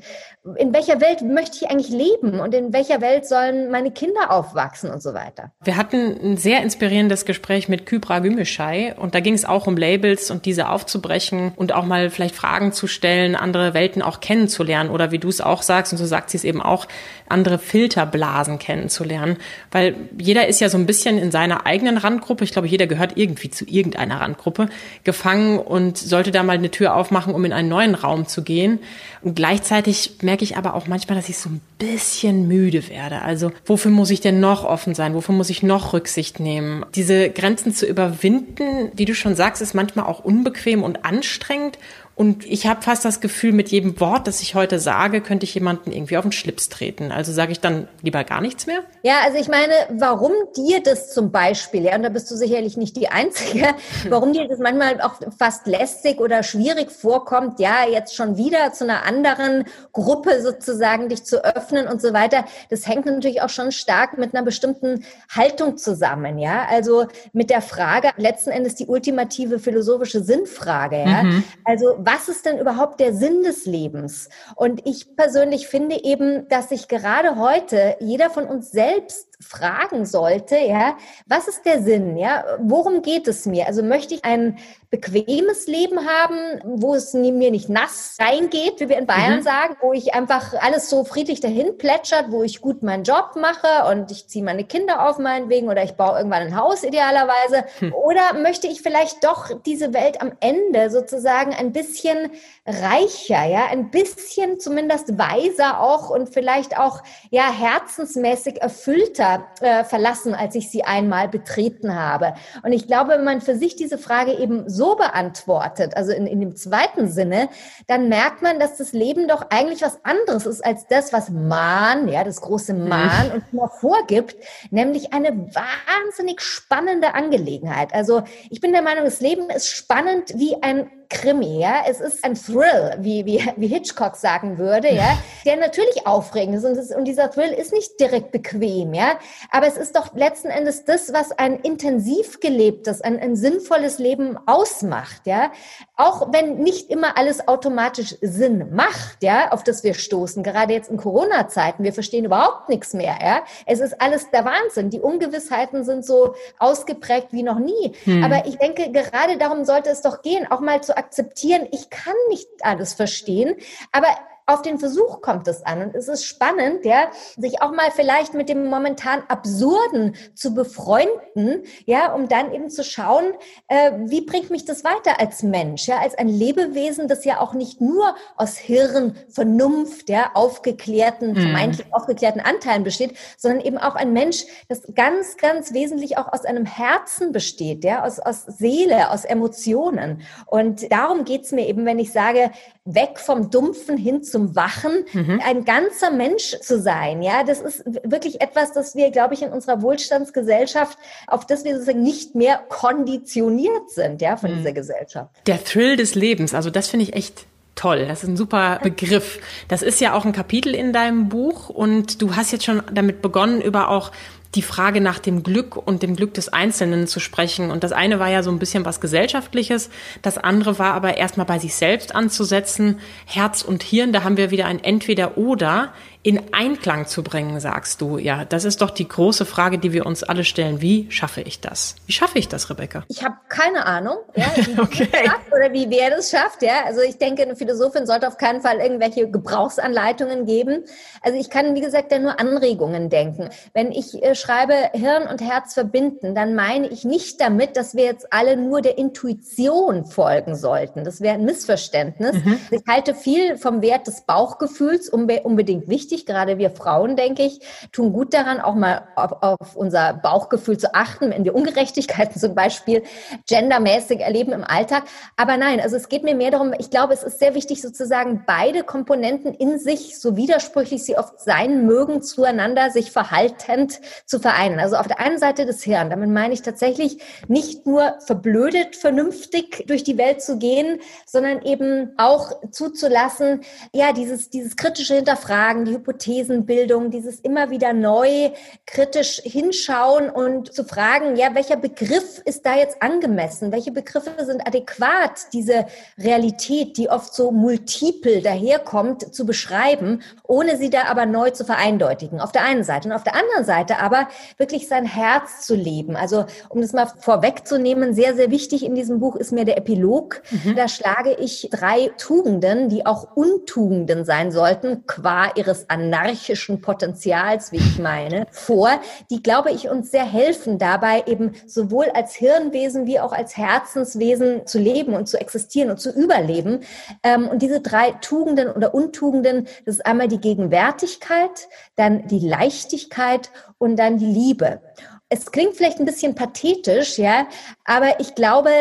in 0.56 0.74
welcher 0.74 1.02
Welt 1.02 1.22
möchte 1.22 1.58
ich 1.58 1.70
eigentlich 1.70 1.90
leben 1.90 2.40
und 2.40 2.54
in 2.54 2.72
welcher 2.74 3.02
Welt 3.02 3.26
sollen 3.26 3.70
meine 3.70 3.92
Kinder 3.92 4.32
aufwachsen 4.32 4.90
und 4.90 5.02
so 5.02 5.14
weiter. 5.14 5.52
Wir 5.64 5.76
hatten 5.76 6.18
ein 6.24 6.38
sehr 6.38 6.62
inspirierendes 6.62 7.26
Gespräch 7.26 7.68
mit 7.68 7.86
Kybra 7.86 8.20
Gümüşay 8.20 8.94
und 8.98 9.14
da 9.14 9.20
ging 9.20 9.34
es 9.34 9.46
auch 9.46 9.68
um 9.68 9.76
Labels 9.76 10.32
und 10.32 10.46
diese 10.46 10.70
aufzubrechen 10.70 11.52
und 11.56 11.74
auch 11.74 11.86
mal 11.86 12.10
vielleicht 12.10 12.36
Fragen 12.36 12.72
zu 12.72 12.88
stellen, 12.88 13.36
andere 13.36 13.74
Welten 13.74 14.02
auch 14.02 14.20
kennenzulernen 14.28 14.90
oder 14.90 15.12
wie 15.12 15.20
du 15.20 15.30
es 15.30 15.40
auch 15.40 15.62
sagst 15.62 15.94
und 15.94 15.98
so 15.98 16.06
sagt 16.06 16.32
sie 16.32 16.38
es 16.38 16.44
eben 16.44 16.62
auch, 16.62 16.86
andere 17.30 17.60
Filterblasen 17.60 18.60
kennenzulernen, 18.60 19.38
weil 19.72 19.96
jeder 20.20 20.48
ist 20.48 20.60
ja 20.60 20.68
so 20.68 20.78
ein 20.78 20.86
bisschen 20.86 21.18
in 21.18 21.32
seiner 21.32 21.66
eigenen 21.66 21.98
Randgruppe, 21.98 22.44
ich 22.44 22.52
glaube, 22.52 22.68
jeder 22.68 22.88
gehört 22.88 23.14
irgendwie 23.16 23.50
zu 23.50 23.64
irgendeiner 23.66 24.20
Randgruppe, 24.20 24.68
gefangen 25.06 25.60
und 25.60 25.98
sollte 25.98 26.32
da 26.32 26.44
mal 26.44 26.58
eine 26.58 26.72
Tür 26.72 26.96
aufmachen, 26.96 27.34
um 27.34 27.46
in 27.46 27.54
einen 27.54 27.70
neuen 27.70 27.96
Raum 27.96 28.28
zu 28.28 28.44
gehen. 28.44 28.80
Und 29.22 29.36
gleichzeitig 29.36 30.18
merke 30.22 30.44
ich 30.44 30.58
aber 30.58 30.74
auch 30.74 30.88
manchmal, 30.88 31.18
dass 31.18 31.30
ich 31.30 31.38
so 31.38 31.50
ein 31.50 31.62
bisschen 31.80 32.48
müde 32.48 32.90
werde. 32.90 33.22
Also 33.22 33.52
wofür 33.66 33.92
muss 33.92 34.10
ich 34.10 34.20
denn 34.20 34.42
noch 34.42 34.66
offen 34.66 34.94
sein? 34.94 35.14
Wofür 35.14 35.36
muss 35.36 35.50
ich 35.50 35.64
noch 35.64 35.94
Rücksicht 35.94 36.40
nehmen? 36.40 36.86
Diese 36.96 37.30
Grenzen 37.30 37.74
zu 37.74 37.86
überwinden, 37.86 38.92
wie 38.94 39.06
du 39.06 39.16
schon 39.16 39.36
sagst, 39.36 39.62
ist 39.62 39.74
manchmal 39.74 40.06
auch 40.06 40.20
unbequem 40.20 40.84
und 40.84 41.06
anstrengend. 41.06 41.78
Und 42.18 42.48
ich 42.48 42.66
habe 42.66 42.82
fast 42.82 43.06
das 43.06 43.22
Gefühl, 43.22 43.52
mit 43.52 43.70
jedem 43.70 44.00
Wort, 44.00 44.26
das 44.26 44.42
ich 44.42 44.56
heute 44.56 44.80
sage, 44.80 45.22
könnte 45.22 45.44
ich 45.44 45.54
jemanden 45.54 45.92
irgendwie 45.92 46.18
auf 46.18 46.26
den 46.26 46.32
Schlips 46.32 46.68
treten. 46.68 47.12
Also 47.12 47.32
sage 47.32 47.52
ich 47.52 47.60
dann 47.60 47.88
lieber 48.02 48.24
gar 48.24 48.42
nichts 48.42 48.66
mehr? 48.66 48.80
Ja, 49.04 49.18
also 49.24 49.38
ich 49.38 49.48
meine, 49.48 49.74
warum 49.92 50.32
dir 50.56 50.82
das 50.82 51.14
zum 51.14 51.32
Beispiel, 51.32 51.84
ja, 51.84 51.96
und 51.96 52.02
da 52.02 52.10
bist 52.10 52.32
du 52.32 52.36
sicherlich 52.36 52.76
nicht 52.76 52.98
die 52.98 53.10
Einzige, 53.10 53.68
warum 54.10 54.34
dir 54.34 54.48
das 54.48 54.58
manchmal 54.58 55.00
auch 55.02 55.14
fast 55.38 55.68
lästig 55.68 56.20
oder 56.20 56.42
schwierig 56.42 56.90
vorkommt, 56.90 57.60
ja, 57.60 57.88
jetzt 57.88 58.16
schon 58.16 58.36
wieder 58.36 58.74
zu 58.74 58.86
einer 58.86 59.06
anderen 59.06 59.66
Gruppe 59.92 60.42
sozusagen 60.42 61.10
dich 61.10 61.24
zu 61.24 61.46
öffnen 61.46 61.88
und 61.88 62.02
so 62.02 62.14
weiter, 62.14 62.46
das 62.72 62.88
hängt 62.88 63.06
natürlich 63.06 63.44
auch 63.44 63.50
schon 63.50 63.72
stark 63.72 64.18
mit 64.18 64.34
einer 64.34 64.44
bestimmten 64.44 65.06
Haltung 65.30 65.78
zusammen, 65.78 66.40
ja. 66.40 66.66
Also 66.68 67.06
mit 67.32 67.52
der 67.52 67.62
Frage, 67.62 68.10
letzten 68.18 68.50
Endes 68.50 68.74
die 68.74 68.88
ultimative 68.88 69.60
philosophische 69.60 70.24
Sinnfrage, 70.24 70.98
ja. 70.98 71.22
Mhm. 71.22 71.44
Also 71.64 72.07
was 72.08 72.30
ist 72.30 72.46
denn 72.46 72.58
überhaupt 72.58 73.02
der 73.02 73.14
Sinn 73.14 73.44
des 73.44 73.66
Lebens? 73.66 74.30
Und 74.56 74.88
ich 74.88 75.18
persönlich 75.18 75.68
finde 75.68 76.06
eben, 76.06 76.48
dass 76.48 76.70
sich 76.70 76.88
gerade 76.88 77.36
heute 77.36 77.98
jeder 78.00 78.30
von 78.30 78.46
uns 78.46 78.72
selbst 78.72 79.28
fragen 79.40 80.06
sollte, 80.06 80.58
ja, 80.58 80.98
was 81.28 81.48
ist 81.48 81.66
der 81.66 81.82
Sinn, 81.84 82.18
ja, 82.18 82.44
worum 82.60 83.04
geht 83.04 83.28
es 83.28 83.46
mir? 83.46 83.68
Also 83.68 83.84
möchte 83.84 84.16
ich 84.16 84.26
ein 84.26 84.58
bequemes 84.90 85.68
Leben 85.68 86.08
haben, 86.08 86.62
wo 86.64 86.96
es 86.96 87.14
mir 87.14 87.52
nicht 87.52 87.70
nass 87.70 88.18
reingeht, 88.20 88.80
wie 88.80 88.90
wir 88.90 88.98
in 88.98 89.06
Bayern 89.06 89.40
mhm. 89.40 89.44
sagen, 89.44 89.76
wo 89.82 89.94
ich 89.94 90.14
einfach 90.14 90.54
alles 90.62 90.90
so 90.90 91.04
friedlich 91.04 91.42
dahin 91.42 91.78
plätschert, 91.78 92.32
wo 92.32 92.42
ich 92.42 92.62
gut 92.62 92.84
meinen 92.84 93.04
Job 93.04 93.36
mache 93.36 93.90
und 93.92 94.12
ich 94.12 94.28
ziehe 94.28 94.46
meine 94.46 94.64
Kinder 94.64 95.08
auf 95.08 95.20
meinen 95.20 95.50
Wegen 95.50 95.68
oder 95.68 95.84
ich 95.84 95.94
baue 95.94 96.18
irgendwann 96.18 96.44
ein 96.44 96.56
Haus 96.56 96.84
idealerweise. 96.84 97.66
Hm. 97.80 97.94
Oder 97.94 98.34
möchte 98.34 98.68
ich 98.68 98.82
vielleicht 98.82 99.24
doch 99.24 99.62
diese 99.66 99.94
Welt 99.94 100.22
am 100.22 100.32
Ende 100.40 100.90
sozusagen 100.90 101.54
ein 101.54 101.74
bisschen 101.74 102.32
reicher, 102.68 103.46
ja, 103.46 103.68
ein 103.72 103.92
bisschen 103.92 104.60
zumindest 104.60 105.18
weiser 105.18 105.80
auch 105.80 106.10
und 106.10 106.30
vielleicht 106.30 106.78
auch 106.78 107.02
ja 107.30 107.50
herzensmäßig 107.50 108.62
erfüllter 108.62 109.48
äh, 109.62 109.86
verlassen, 109.86 110.36
als 110.36 110.54
ich 110.56 110.70
sie 110.70 110.84
einmal 110.84 111.30
betreten 111.30 111.96
habe. 111.98 112.34
Und 112.64 112.74
ich 112.74 112.86
glaube, 112.86 113.12
wenn 113.12 113.24
man 113.24 113.40
für 113.40 113.56
sich 113.56 113.78
diese 113.78 113.98
Frage 113.98 114.34
eben 114.34 114.70
so 114.70 114.96
beantwortet, 114.96 115.96
also 115.96 116.12
in, 116.12 116.28
in 116.28 116.42
dem 116.42 116.56
zweiten 116.58 117.08
Sinne, 117.08 117.48
dann 117.88 118.10
merkt 118.10 118.42
man, 118.42 118.60
dass 118.60 118.78
das 118.78 118.92
Leben 118.92 119.30
doch 119.30 119.46
eigentlich 119.50 119.82
was 119.82 120.04
anderes 120.04 120.46
ist 120.46 120.66
als 120.66 120.88
das, 120.88 121.14
was 121.14 121.30
man, 121.30 122.10
ja, 122.10 122.26
das 122.26 122.42
große 122.42 122.74
mhm. 122.74 122.88
Man 122.88 123.32
uns 123.32 123.44
immer 123.52 123.70
vorgibt, 123.70 124.36
nämlich 124.72 125.14
eine 125.14 125.30
wahnsinnig 125.30 126.42
spannende 126.42 127.14
Angelegenheit. 127.14 127.94
Also 127.94 128.24
ich 128.50 128.60
bin 128.60 128.74
der 128.74 128.82
Meinung, 128.82 129.06
das 129.06 129.22
Leben 129.22 129.50
ist 129.50 129.70
spannend 129.70 130.34
wie 130.36 130.62
ein 130.62 130.90
Krimi, 131.10 131.60
ja. 131.60 131.84
Es 131.88 132.02
ist 132.02 132.24
ein 132.24 132.36
Thrill, 132.36 132.96
wie, 133.00 133.26
wie, 133.26 133.44
wie 133.56 133.68
Hitchcock 133.68 134.16
sagen 134.16 134.58
würde, 134.58 134.94
ja, 134.94 135.18
der 135.46 135.56
natürlich 135.58 136.06
aufregend 136.06 136.58
ist. 136.58 136.66
Und, 136.66 136.76
das, 136.76 136.92
und 136.92 137.06
dieser 137.06 137.32
Thrill 137.32 137.52
ist 137.52 137.74
nicht 137.74 138.00
direkt 138.00 138.32
bequem, 138.32 138.94
ja. 138.94 139.18
Aber 139.52 139.68
es 139.68 139.78
ist 139.78 139.96
doch 139.96 140.14
letzten 140.16 140.50
Endes 140.50 140.86
das, 140.86 141.14
was 141.14 141.32
ein 141.32 141.60
intensiv 141.60 142.40
gelebtes, 142.40 143.02
ein, 143.02 143.20
ein 143.20 143.36
sinnvolles 143.36 144.00
Leben 144.00 144.38
ausmacht, 144.46 145.22
ja. 145.26 145.52
Auch 145.96 146.34
wenn 146.34 146.58
nicht 146.58 146.90
immer 146.90 147.18
alles 147.18 147.48
automatisch 147.48 148.16
Sinn 148.22 148.74
macht, 148.74 149.24
ja, 149.24 149.52
auf 149.52 149.64
das 149.64 149.84
wir 149.84 149.94
stoßen. 149.94 150.44
Gerade 150.44 150.74
jetzt 150.74 150.90
in 150.90 150.98
Corona-Zeiten. 150.98 151.84
Wir 151.84 151.94
verstehen 151.94 152.26
überhaupt 152.26 152.70
nichts 152.70 152.94
mehr, 152.94 153.18
ja. 153.22 153.44
Es 153.66 153.80
ist 153.80 154.02
alles 154.02 154.30
der 154.32 154.46
Wahnsinn. 154.46 154.90
Die 154.90 155.00
Ungewissheiten 155.00 155.84
sind 155.84 156.06
so 156.06 156.36
ausgeprägt 156.60 157.28
wie 157.32 157.44
noch 157.44 157.60
nie. 157.60 157.94
Hm. 158.04 158.24
Aber 158.24 158.46
ich 158.46 158.58
denke, 158.58 158.92
gerade 158.92 159.38
darum 159.38 159.64
sollte 159.64 159.90
es 159.90 160.02
doch 160.02 160.22
gehen, 160.22 160.50
auch 160.50 160.60
mal 160.60 160.82
zu 160.82 160.97
akzeptieren, 160.98 161.68
ich 161.72 161.90
kann 161.90 162.16
nicht 162.30 162.48
alles 162.62 162.94
verstehen, 162.94 163.56
aber 163.92 164.08
auf 164.48 164.62
den 164.62 164.80
Versuch 164.80 165.22
kommt 165.22 165.48
es 165.50 165.62
an. 165.66 165.82
Und 165.82 165.96
es 165.96 166.08
ist 166.08 166.26
spannend, 166.26 166.86
ja, 166.86 167.12
sich 167.36 167.62
auch 167.62 167.72
mal 167.72 167.92
vielleicht 167.94 168.34
mit 168.34 168.48
dem 168.48 168.66
momentan 168.68 169.22
Absurden 169.28 170.16
zu 170.36 170.54
befreunden, 170.54 171.64
ja, 171.86 172.14
um 172.14 172.30
dann 172.30 172.54
eben 172.54 172.70
zu 172.70 172.86
schauen, 172.86 173.26
äh, 173.68 173.92
wie 174.06 174.22
bringt 174.22 174.50
mich 174.50 174.64
das 174.64 174.86
weiter 174.86 175.20
als 175.20 175.44
Mensch, 175.44 175.88
ja, 175.88 176.00
als 176.00 176.18
ein 176.18 176.30
Lebewesen, 176.30 177.10
das 177.10 177.26
ja 177.26 177.42
auch 177.42 177.54
nicht 177.54 177.82
nur 177.82 178.16
aus 178.38 178.58
Hirn, 178.58 179.18
Vernunft, 179.28 180.08
ja, 180.08 180.32
aufgeklärten, 180.34 181.32
mhm. 181.32 181.42
vermeintlich 181.42 181.94
aufgeklärten 181.94 182.40
Anteilen 182.40 182.86
besteht, 182.86 183.18
sondern 183.38 183.60
eben 183.60 183.78
auch 183.78 183.96
ein 183.96 184.14
Mensch, 184.14 184.46
das 184.70 184.82
ganz, 184.96 185.36
ganz 185.36 185.74
wesentlich 185.74 186.18
auch 186.18 186.32
aus 186.32 186.46
einem 186.46 186.66
Herzen 186.66 187.34
besteht, 187.34 187.84
ja, 187.84 188.06
aus, 188.06 188.20
aus 188.20 188.46
Seele, 188.46 189.12
aus 189.12 189.26
Emotionen. 189.26 190.22
Und 190.46 190.90
darum 190.90 191.26
geht's 191.26 191.52
mir 191.52 191.68
eben, 191.68 191.86
wenn 191.86 192.00
ich 192.00 192.14
sage, 192.14 192.52
weg 192.86 193.20
vom 193.20 193.50
Dumpfen 193.50 193.98
hin 193.98 194.24
zum 194.38 194.56
Wachen, 194.56 195.06
mhm. 195.14 195.42
ein 195.44 195.66
ganzer 195.66 196.12
Mensch 196.12 196.56
zu 196.62 196.80
sein. 196.80 197.24
Ja, 197.24 197.44
das 197.44 197.60
ist 197.60 197.84
wirklich 198.04 198.40
etwas, 198.40 198.72
das 198.72 198.96
wir, 198.96 199.10
glaube 199.10 199.34
ich, 199.34 199.42
in 199.42 199.50
unserer 199.50 199.82
Wohlstandsgesellschaft, 199.82 200.98
auf 201.26 201.48
das 201.48 201.64
wir 201.66 201.74
sozusagen 201.74 202.04
nicht 202.04 202.36
mehr 202.36 202.60
konditioniert 202.70 203.90
sind, 203.90 204.22
ja, 204.22 204.38
von 204.38 204.52
mhm. 204.52 204.58
dieser 204.58 204.74
Gesellschaft. 204.74 205.32
Der 205.48 205.64
Thrill 205.64 205.96
des 205.96 206.14
Lebens, 206.14 206.54
also 206.54 206.70
das 206.70 206.88
finde 206.88 207.06
ich 207.06 207.14
echt 207.14 207.46
Toll, 207.78 208.08
das 208.08 208.24
ist 208.24 208.30
ein 208.30 208.38
super 208.38 208.80
Begriff. 208.82 209.40
Das 209.68 209.84
ist 209.84 210.02
ja 210.02 210.14
auch 210.14 210.26
ein 210.26 210.32
Kapitel 210.32 210.74
in 210.74 210.94
deinem 210.94 211.30
Buch 211.30 211.70
und 211.70 212.24
du 212.24 212.36
hast 212.36 212.52
jetzt 212.52 212.66
schon 212.66 212.82
damit 212.92 213.22
begonnen, 213.22 213.62
über 213.62 213.90
auch 213.90 214.12
die 214.56 214.62
Frage 214.62 215.02
nach 215.02 215.20
dem 215.20 215.44
Glück 215.44 215.76
und 215.76 216.04
dem 216.04 216.16
Glück 216.16 216.34
des 216.34 216.50
Einzelnen 216.50 217.08
zu 217.08 217.20
sprechen. 217.20 217.72
Und 217.72 217.84
das 217.84 217.92
eine 217.92 218.20
war 218.20 218.30
ja 218.30 218.44
so 218.44 218.52
ein 218.52 218.60
bisschen 218.60 218.86
was 218.86 219.02
Gesellschaftliches, 219.02 219.90
das 220.22 220.38
andere 220.38 220.80
war 220.80 220.94
aber 220.94 221.18
erstmal 221.18 221.46
bei 221.46 221.60
sich 221.60 221.76
selbst 221.76 222.16
anzusetzen. 222.16 223.00
Herz 223.26 223.62
und 223.62 223.84
Hirn, 223.84 224.14
da 224.14 224.24
haben 224.24 224.38
wir 224.38 224.52
wieder 224.52 224.66
ein 224.66 224.84
Entweder-Oder 224.84 225.94
in 226.28 226.54
Einklang 226.54 227.08
zu 227.08 227.24
bringen, 227.24 227.60
sagst 227.62 228.02
du. 228.02 228.18
Ja, 228.18 228.44
das 228.44 228.66
ist 228.66 228.82
doch 228.82 228.90
die 228.90 229.08
große 229.08 229.46
Frage, 229.46 229.78
die 229.78 229.94
wir 229.94 230.06
uns 230.06 230.24
alle 230.24 230.44
stellen. 230.44 230.82
Wie 230.82 231.10
schaffe 231.10 231.40
ich 231.42 231.62
das? 231.62 231.96
Wie 232.06 232.12
schaffe 232.12 232.38
ich 232.38 232.50
das, 232.50 232.70
Rebecca? 232.70 233.06
Ich 233.08 233.24
habe 233.24 233.36
keine 233.48 233.86
Ahnung, 233.86 234.18
ja, 234.36 234.48
wie 234.56 234.78
okay. 234.78 235.08
schafft 235.26 235.54
oder 235.56 235.72
wie 235.72 235.90
wer 235.90 236.10
das 236.10 236.30
schafft. 236.30 236.64
Ja, 236.64 236.84
also 236.86 237.02
ich 237.02 237.18
denke, 237.18 237.44
eine 237.44 237.56
Philosophin 237.56 238.06
sollte 238.06 238.28
auf 238.28 238.38
keinen 238.38 238.62
Fall 238.62 238.80
irgendwelche 238.80 239.30
Gebrauchsanleitungen 239.30 240.46
geben. 240.46 240.84
Also 241.22 241.40
ich 241.40 241.50
kann, 241.50 241.76
wie 241.76 241.82
gesagt, 241.82 242.12
ja 242.12 242.20
nur 242.20 242.40
Anregungen 242.42 243.10
denken. 243.10 243.50
Wenn 243.74 243.94
ich 243.94 244.22
äh, 244.22 244.36
schreibe 244.36 244.74
Hirn 244.92 245.28
und 245.28 245.40
Herz 245.40 245.76
verbinden, 245.76 246.36
dann 246.36 246.56
meine 246.56 246.88
ich 246.88 247.06
nicht 247.06 247.40
damit, 247.40 247.78
dass 247.78 247.96
wir 247.96 248.04
jetzt 248.04 248.34
alle 248.34 248.58
nur 248.58 248.82
der 248.82 248.98
Intuition 248.98 250.06
folgen 250.06 250.56
sollten. 250.56 251.06
Das 251.06 251.22
wäre 251.22 251.36
ein 251.36 251.46
Missverständnis. 251.46 252.34
Mhm. 252.44 252.60
Ich 252.72 252.84
halte 252.86 253.16
viel 253.16 253.58
vom 253.58 253.82
Wert 253.82 254.08
des 254.08 254.22
Bauchgefühls 254.24 255.08
unbedingt 255.08 255.88
wichtig 255.88 256.07
wichtig. 256.08 256.26
Gerade 256.26 256.58
wir 256.58 256.72
Frauen, 256.72 257.16
denke 257.16 257.44
ich, 257.44 257.60
tun 257.92 258.14
gut 258.14 258.34
daran, 258.34 258.62
auch 258.62 258.76
mal 258.76 259.08
auf, 259.16 259.42
auf 259.42 259.76
unser 259.76 260.14
Bauchgefühl 260.14 260.78
zu 260.78 260.94
achten, 260.94 261.32
wenn 261.32 261.44
wir 261.44 261.54
Ungerechtigkeiten 261.54 262.40
zum 262.40 262.56
Beispiel 262.56 263.04
gendermäßig 263.48 264.22
erleben 264.22 264.54
im 264.54 264.64
Alltag. 264.64 265.04
Aber 265.36 265.58
nein, 265.58 265.82
also 265.82 265.96
es 265.96 266.08
geht 266.08 266.24
mir 266.24 266.36
mehr 266.36 266.52
darum, 266.52 266.74
ich 266.78 266.90
glaube, 266.90 267.14
es 267.14 267.24
ist 267.24 267.40
sehr 267.40 267.56
wichtig, 267.56 267.82
sozusagen 267.82 268.44
beide 268.48 268.84
Komponenten 268.84 269.54
in 269.54 269.80
sich, 269.80 270.20
so 270.20 270.38
widersprüchlich 270.38 271.04
sie 271.04 271.18
oft 271.18 271.40
sein 271.40 271.86
mögen, 271.86 272.22
zueinander 272.22 272.90
sich 272.90 273.12
verhaltend 273.12 274.00
zu 274.26 274.40
vereinen. 274.40 274.80
Also 274.80 274.96
auf 274.96 275.08
der 275.08 275.20
einen 275.20 275.40
Seite 275.40 275.66
das 275.66 275.84
Hirn, 275.84 276.10
damit 276.10 276.30
meine 276.30 276.54
ich 276.54 276.62
tatsächlich 276.62 277.22
nicht 277.48 277.86
nur 277.86 278.16
verblödet, 278.26 278.96
vernünftig 278.96 279.86
durch 279.88 280.04
die 280.04 280.18
Welt 280.18 280.42
zu 280.42 280.58
gehen, 280.58 281.00
sondern 281.26 281.62
eben 281.64 282.14
auch 282.18 282.52
zuzulassen, 282.72 283.62
ja, 283.94 284.14
dieses, 284.14 284.50
dieses 284.50 284.76
kritische 284.76 285.16
Hinterfragen, 285.16 285.86
die 285.86 285.97
Hypothesenbildung, 285.98 287.12
dieses 287.12 287.40
immer 287.40 287.70
wieder 287.70 287.94
neu 287.94 288.52
kritisch 288.86 289.42
hinschauen 289.44 290.30
und 290.30 290.74
zu 290.74 290.84
fragen, 290.84 291.36
ja, 291.36 291.54
welcher 291.56 291.76
Begriff 291.76 292.42
ist 292.46 292.66
da 292.66 292.76
jetzt 292.76 293.02
angemessen? 293.02 293.72
Welche 293.72 293.92
Begriffe 293.92 294.46
sind 294.46 294.66
adäquat, 294.66 295.54
diese 295.54 295.86
Realität, 296.18 296.98
die 296.98 297.10
oft 297.10 297.34
so 297.34 297.52
multiple 297.52 298.42
daherkommt, 298.42 299.34
zu 299.34 299.46
beschreiben, 299.46 300.22
ohne 300.44 300.78
sie 300.78 300.90
da 300.90 301.06
aber 301.06 301.26
neu 301.26 301.52
zu 301.52 301.66
vereindeutigen? 301.66 302.40
Auf 302.40 302.52
der 302.52 302.64
einen 302.64 302.84
Seite. 302.84 303.10
Und 303.10 303.16
auf 303.16 303.24
der 303.24 303.36
anderen 303.36 303.66
Seite 303.66 304.00
aber 304.00 304.28
wirklich 304.58 304.88
sein 304.88 305.06
Herz 305.06 305.66
zu 305.66 305.76
leben. 305.76 306.16
Also, 306.16 306.46
um 306.70 306.82
das 306.82 306.94
mal 306.94 307.08
vorwegzunehmen, 307.20 308.14
sehr, 308.14 308.36
sehr 308.36 308.52
wichtig 308.52 308.86
in 308.86 308.96
diesem 308.96 309.20
Buch 309.20 309.36
ist 309.36 309.52
mir 309.52 309.66
der 309.66 309.78
Epilog. 309.78 310.42
Mhm. 310.52 310.76
Da 310.76 310.88
schlage 310.88 311.34
ich 311.34 311.70
drei 311.72 312.12
Tugenden, 312.18 312.90
die 312.90 313.06
auch 313.06 313.36
Untugenden 313.36 314.26
sein 314.26 314.52
sollten, 314.52 315.06
qua 315.06 315.52
ihres 315.56 315.87
anarchischen 315.88 316.82
Potenzials, 316.82 317.72
wie 317.72 317.78
ich 317.78 318.00
meine, 318.00 318.48
vor, 318.52 319.00
die, 319.30 319.42
glaube 319.42 319.72
ich, 319.72 319.90
uns 319.90 320.12
sehr 320.12 320.26
helfen 320.26 320.78
dabei, 320.78 321.24
eben 321.28 321.54
sowohl 321.66 322.10
als 322.14 322.36
Hirnwesen 322.36 323.06
wie 323.06 323.20
auch 323.20 323.32
als 323.32 323.58
Herzenswesen 323.58 324.66
zu 324.66 324.80
leben 324.80 325.14
und 325.14 325.28
zu 325.28 325.40
existieren 325.40 325.90
und 325.90 326.00
zu 326.00 326.12
überleben. 326.12 326.82
Ähm, 327.24 327.48
und 327.48 327.62
diese 327.62 327.82
drei 327.82 328.12
Tugenden 328.22 328.70
oder 328.72 328.94
Untugenden, 328.94 329.68
das 329.86 329.96
ist 329.96 330.06
einmal 330.06 330.28
die 330.28 330.42
Gegenwärtigkeit, 330.42 331.68
dann 331.96 332.28
die 332.28 332.40
Leichtigkeit 332.40 333.52
und 333.78 333.98
dann 333.98 334.18
die 334.18 334.26
Liebe. 334.26 334.82
Es 335.30 335.52
klingt 335.52 335.76
vielleicht 335.76 336.00
ein 336.00 336.06
bisschen 336.06 336.36
pathetisch, 336.36 337.18
ja, 337.18 337.48
aber 337.86 338.20
ich 338.20 338.34
glaube, 338.36 338.72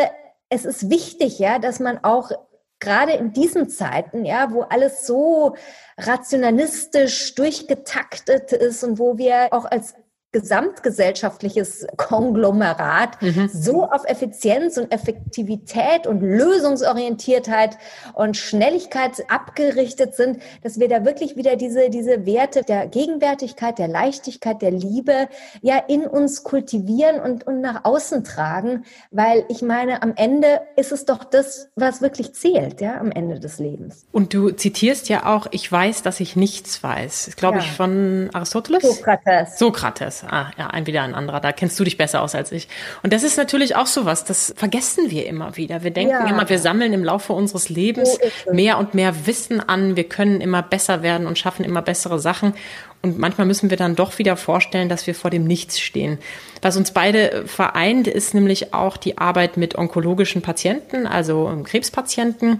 es 0.49 0.63
ist 0.63 0.89
wichtig, 0.89 1.39
ja, 1.39 1.59
dass 1.59 1.79
man 1.79 1.99
auch 2.03 2.31
gerade 2.79 3.13
in 3.13 3.33
diesen 3.33 3.69
Zeiten, 3.69 4.25
ja, 4.25 4.51
wo 4.51 4.61
alles 4.61 5.05
so 5.07 5.55
rationalistisch 5.97 7.35
durchgetaktet 7.35 8.51
ist 8.51 8.83
und 8.83 8.99
wo 8.99 9.17
wir 9.17 9.47
auch 9.51 9.65
als 9.65 9.95
gesamtgesellschaftliches 10.39 11.87
Konglomerat 11.97 13.19
mhm. 13.23 13.49
so 13.51 13.85
auf 13.85 14.03
Effizienz 14.05 14.77
und 14.77 14.91
Effektivität 14.91 16.05
und 16.05 16.21
Lösungsorientiertheit 16.21 17.77
und 18.13 18.37
Schnelligkeit 18.37 19.23
abgerichtet 19.29 20.15
sind, 20.15 20.39
dass 20.61 20.79
wir 20.79 20.89
da 20.89 21.05
wirklich 21.05 21.37
wieder 21.37 21.55
diese, 21.55 21.89
diese 21.89 22.27
Werte 22.27 22.61
der 22.61 22.87
Gegenwärtigkeit, 22.87 23.79
der 23.79 23.87
Leichtigkeit, 23.87 24.61
der 24.61 24.69
Liebe 24.69 25.27
ja 25.61 25.77
in 25.87 26.05
uns 26.05 26.43
kultivieren 26.43 27.19
und, 27.19 27.47
und 27.47 27.61
nach 27.61 27.83
außen 27.83 28.23
tragen, 28.23 28.85
weil 29.09 29.43
ich 29.49 29.63
meine, 29.63 30.03
am 30.03 30.13
Ende 30.15 30.61
ist 30.75 30.91
es 30.91 31.05
doch 31.05 31.23
das, 31.23 31.69
was 31.75 32.01
wirklich 32.03 32.33
zählt, 32.33 32.79
ja, 32.79 32.99
am 32.99 33.11
Ende 33.11 33.39
des 33.39 33.57
Lebens. 33.57 34.05
Und 34.11 34.35
du 34.35 34.51
zitierst 34.51 35.09
ja 35.09 35.25
auch, 35.25 35.47
ich 35.49 35.71
weiß, 35.71 36.03
dass 36.03 36.19
ich 36.19 36.35
nichts 36.35 36.83
weiß. 36.83 37.31
Glaube 37.37 37.57
ja. 37.57 37.63
ich 37.63 37.71
von 37.71 38.29
Aristoteles? 38.33 38.83
Sokrates. 38.83 39.57
Sokrates 39.57 40.26
ah, 40.31 40.51
ja, 40.57 40.67
ein 40.67 40.85
wieder 40.87 41.03
ein 41.03 41.15
anderer, 41.15 41.39
da 41.39 41.51
kennst 41.51 41.79
du 41.79 41.83
dich 41.83 41.97
besser 41.97 42.21
aus 42.21 42.35
als 42.35 42.51
ich. 42.51 42.67
Und 43.03 43.13
das 43.13 43.23
ist 43.23 43.37
natürlich 43.37 43.75
auch 43.75 43.87
so 43.87 44.05
was, 44.05 44.23
das 44.23 44.53
vergessen 44.55 45.09
wir 45.09 45.25
immer 45.27 45.57
wieder. 45.57 45.83
Wir 45.83 45.91
denken 45.91 46.13
ja. 46.13 46.27
immer, 46.27 46.49
wir 46.49 46.59
sammeln 46.59 46.93
im 46.93 47.03
Laufe 47.03 47.33
unseres 47.33 47.69
Lebens 47.69 48.17
so 48.45 48.53
mehr 48.53 48.77
und 48.77 48.93
mehr 48.93 49.27
Wissen 49.27 49.59
an, 49.59 49.95
wir 49.95 50.05
können 50.05 50.41
immer 50.41 50.61
besser 50.61 51.03
werden 51.03 51.27
und 51.27 51.37
schaffen 51.37 51.65
immer 51.65 51.81
bessere 51.81 52.19
Sachen. 52.19 52.53
Und 53.01 53.19
manchmal 53.19 53.45
müssen 53.45 53.69
wir 53.69 53.77
dann 53.77 53.95
doch 53.95 54.17
wieder 54.17 54.35
vorstellen, 54.35 54.89
dass 54.89 55.07
wir 55.07 55.15
vor 55.15 55.29
dem 55.29 55.45
Nichts 55.45 55.79
stehen. 55.79 56.17
Was 56.61 56.77
uns 56.77 56.91
beide 56.91 57.43
vereint, 57.45 58.07
ist 58.07 58.33
nämlich 58.33 58.73
auch 58.73 58.97
die 58.97 59.17
Arbeit 59.17 59.55
mit 59.55 59.77
onkologischen 59.77 60.41
Patienten, 60.41 61.05
also 61.05 61.61
Krebspatienten. 61.63 62.59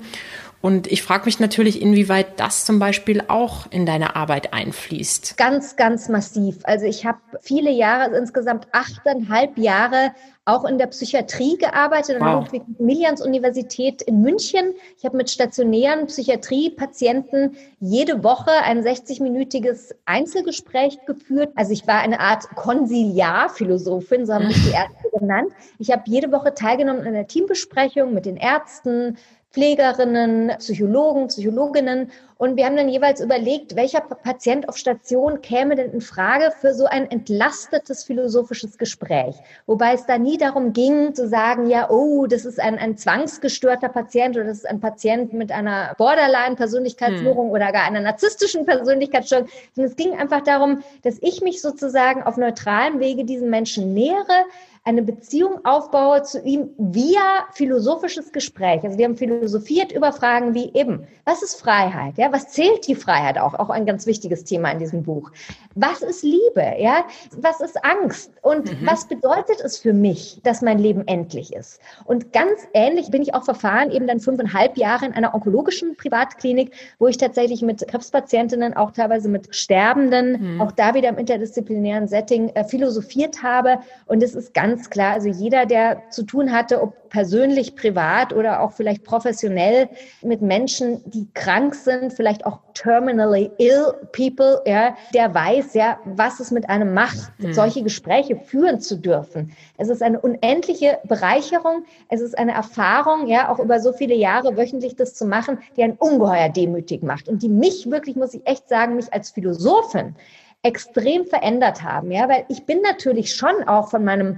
Und 0.61 0.87
ich 0.91 1.03
frage 1.03 1.25
mich 1.25 1.39
natürlich, 1.39 1.81
inwieweit 1.81 2.39
das 2.39 2.65
zum 2.65 2.79
Beispiel 2.79 3.23
auch 3.27 3.71
in 3.71 3.85
deine 3.85 4.15
Arbeit 4.15 4.53
einfließt. 4.53 5.37
Ganz, 5.37 5.75
ganz 5.75 6.09
massiv. 6.09 6.57
Also 6.63 6.85
ich 6.85 7.05
habe 7.05 7.19
viele 7.41 7.69
Jahre, 7.69 8.03
also 8.03 8.15
insgesamt 8.17 8.67
achteinhalb 8.71 9.57
Jahre 9.57 10.13
auch 10.47 10.63
in 10.63 10.77
der 10.77 10.87
Psychiatrie 10.87 11.57
gearbeitet 11.57 12.21
an 12.21 12.25
der 12.25 12.39
Ludwig-Maximilians-Universität 12.39 14.01
in 14.01 14.21
München. 14.21 14.73
Ich 14.97 15.03
habe 15.03 15.17
mit 15.17 15.29
stationären 15.29 16.07
Psychiatriepatienten 16.07 17.57
jede 17.81 18.23
Woche 18.23 18.51
ein 18.63 18.81
60-minütiges 18.81 19.93
Einzelgespräch 20.05 20.99
geführt. 21.05 21.51
Also 21.55 21.73
ich 21.73 21.85
war 21.85 21.99
eine 21.99 22.21
Art 22.21 22.47
Konsiliarphilosophin, 22.55 24.25
so 24.25 24.33
haben 24.33 24.47
mich 24.47 24.63
die 24.63 24.71
Ärzte 24.73 25.09
genannt. 25.19 25.51
Ich 25.79 25.91
habe 25.91 26.03
jede 26.05 26.31
Woche 26.31 26.53
teilgenommen 26.53 27.01
an 27.01 27.07
einer 27.07 27.27
Teambesprechung 27.27 28.13
mit 28.13 28.25
den 28.25 28.37
Ärzten, 28.37 29.17
Pflegerinnen, 29.51 30.51
Psychologen, 30.59 31.27
Psychologinnen. 31.27 32.11
Und 32.37 32.55
wir 32.55 32.65
haben 32.65 32.75
dann 32.75 32.89
jeweils 32.89 33.19
überlegt, 33.19 33.75
welcher 33.75 34.01
Patient 34.01 34.69
auf 34.69 34.77
Station 34.77 35.41
käme 35.41 35.75
denn 35.75 35.91
in 35.91 36.01
Frage 36.01 36.51
für 36.51 36.75
so 36.75 36.85
ein 36.85 37.09
entlastetes 37.09 38.03
philosophisches 38.03 38.77
Gespräch. 38.77 39.35
Wobei 39.65 39.93
es 39.93 40.05
da 40.05 40.19
nie 40.19 40.37
darum 40.37 40.73
ging 40.73 41.15
zu 41.15 41.27
sagen, 41.27 41.67
ja, 41.67 41.89
oh, 41.89 42.27
das 42.27 42.45
ist 42.45 42.59
ein, 42.59 42.77
ein 42.77 42.97
zwangsgestörter 42.97 43.89
Patient 43.89 44.35
oder 44.35 44.45
das 44.45 44.59
ist 44.59 44.69
ein 44.69 44.79
Patient 44.79 45.33
mit 45.33 45.51
einer 45.51 45.95
Borderline-Persönlichkeitsstörung 45.97 47.47
hm. 47.47 47.53
oder 47.53 47.71
gar 47.71 47.85
einer 47.85 48.01
narzisstischen 48.01 48.65
Persönlichkeitsstörung. 48.65 49.47
Sondern 49.73 49.91
es 49.91 49.97
ging 49.97 50.13
einfach 50.13 50.41
darum, 50.41 50.83
dass 51.01 51.17
ich 51.21 51.41
mich 51.41 51.61
sozusagen 51.61 52.21
auf 52.21 52.37
neutralem 52.37 52.99
Wege 52.99 53.25
diesen 53.25 53.49
Menschen 53.49 53.95
nähere, 53.95 54.45
eine 54.87 55.03
Beziehung 55.03 55.65
aufbaue 55.65 56.23
zu 56.23 56.41
ihm 56.41 56.69
via 56.77 57.45
philosophisches 57.51 58.31
Gespräch. 58.31 58.83
Also 58.85 58.97
wir 58.97 59.03
haben 59.03 59.17
philosophiert 59.17 59.91
über 59.91 60.13
Fragen 60.13 60.53
wie 60.53 60.71
eben, 60.73 61.05
was 61.25 61.43
ist 61.43 61.59
Freiheit? 61.59 62.17
Ja, 62.17 62.31
was 62.31 62.47
zählt 62.47 62.87
die 62.87 62.95
Freiheit 62.95 63.37
auch? 63.37 63.53
Auch 63.53 63.69
ein 63.69 63.85
ganz 63.85 64.05
wichtiges 64.05 64.45
Thema 64.45 64.71
in 64.71 64.79
diesem 64.79 65.03
Buch. 65.03 65.31
Was 65.75 66.01
ist 66.01 66.23
Liebe? 66.23 66.75
Ja, 66.79 67.05
was 67.35 67.59
ist 67.59 67.83
Angst? 67.83 68.31
Und 68.41 68.71
mhm. 68.71 68.87
was 68.87 69.09
bedeutet 69.09 69.59
es 69.61 69.77
für 69.77 69.91
mich, 69.91 70.39
dass 70.43 70.61
mein 70.61 70.79
Leben 70.79 71.05
endlich 71.05 71.53
ist? 71.53 71.81
Und 72.05 72.31
ganz 72.31 72.65
ähnlich 72.73 73.11
bin 73.11 73.21
ich 73.21 73.33
auch 73.33 73.43
verfahren, 73.43 73.91
eben 73.91 74.07
dann 74.07 74.21
fünfeinhalb 74.21 74.77
Jahre 74.77 75.05
in 75.05 75.11
einer 75.11 75.35
onkologischen 75.35 75.97
Privatklinik, 75.97 76.71
wo 76.97 77.07
ich 77.07 77.17
tatsächlich 77.17 77.61
mit 77.61 77.85
Krebspatientinnen, 77.85 78.73
auch 78.73 78.91
teilweise 78.91 79.27
mit 79.27 79.53
Sterbenden, 79.53 80.55
mhm. 80.55 80.61
auch 80.61 80.71
da 80.71 80.93
wieder 80.93 81.09
im 81.09 81.17
interdisziplinären 81.17 82.07
Setting 82.07 82.49
äh, 82.55 82.63
philosophiert 82.63 83.43
habe. 83.43 83.79
Und 84.05 84.23
es 84.23 84.33
ist 84.33 84.53
ganz 84.53 84.76
ganz 84.77 84.91
klar, 84.91 85.13
also 85.13 85.27
jeder, 85.27 85.65
der 85.65 86.03
zu 86.11 86.21
tun 86.21 86.51
hatte, 86.51 86.83
ob 86.83 87.09
persönlich, 87.09 87.75
privat 87.75 88.31
oder 88.31 88.61
auch 88.61 88.73
vielleicht 88.73 89.03
professionell 89.03 89.89
mit 90.21 90.43
Menschen, 90.43 91.01
die 91.09 91.27
krank 91.33 91.73
sind, 91.73 92.13
vielleicht 92.13 92.45
auch 92.45 92.59
terminally 92.75 93.49
ill 93.57 93.93
people, 94.11 94.61
ja, 94.67 94.95
der 95.15 95.33
weiß 95.33 95.73
ja, 95.73 95.97
was 96.05 96.39
es 96.39 96.51
mit 96.51 96.69
einem 96.69 96.93
macht, 96.93 97.31
mhm. 97.39 97.53
solche 97.53 97.81
Gespräche 97.81 98.35
führen 98.35 98.79
zu 98.79 98.97
dürfen. 98.97 99.51
Es 99.77 99.89
ist 99.89 100.03
eine 100.03 100.19
unendliche 100.19 100.99
Bereicherung. 101.05 101.83
Es 102.09 102.21
ist 102.21 102.37
eine 102.37 102.51
Erfahrung, 102.51 103.25
ja, 103.25 103.49
auch 103.49 103.57
über 103.57 103.79
so 103.79 103.93
viele 103.93 104.13
Jahre 104.13 104.57
wöchentlich 104.57 104.95
das 104.95 105.15
zu 105.15 105.25
machen, 105.25 105.57
die 105.75 105.81
einen 105.81 105.97
ungeheuer 105.97 106.49
demütig 106.49 107.01
macht 107.01 107.27
und 107.27 107.41
die 107.41 107.49
mich 107.49 107.89
wirklich, 107.89 108.15
muss 108.15 108.35
ich 108.35 108.45
echt 108.45 108.69
sagen, 108.69 108.95
mich 108.95 109.11
als 109.11 109.31
Philosophin 109.31 110.13
extrem 110.61 111.25
verändert 111.25 111.81
haben, 111.81 112.11
ja, 112.11 112.27
weil 112.27 112.45
ich 112.49 112.65
bin 112.65 112.81
natürlich 112.81 113.33
schon 113.33 113.67
auch 113.67 113.89
von 113.89 114.03
meinem 114.03 114.37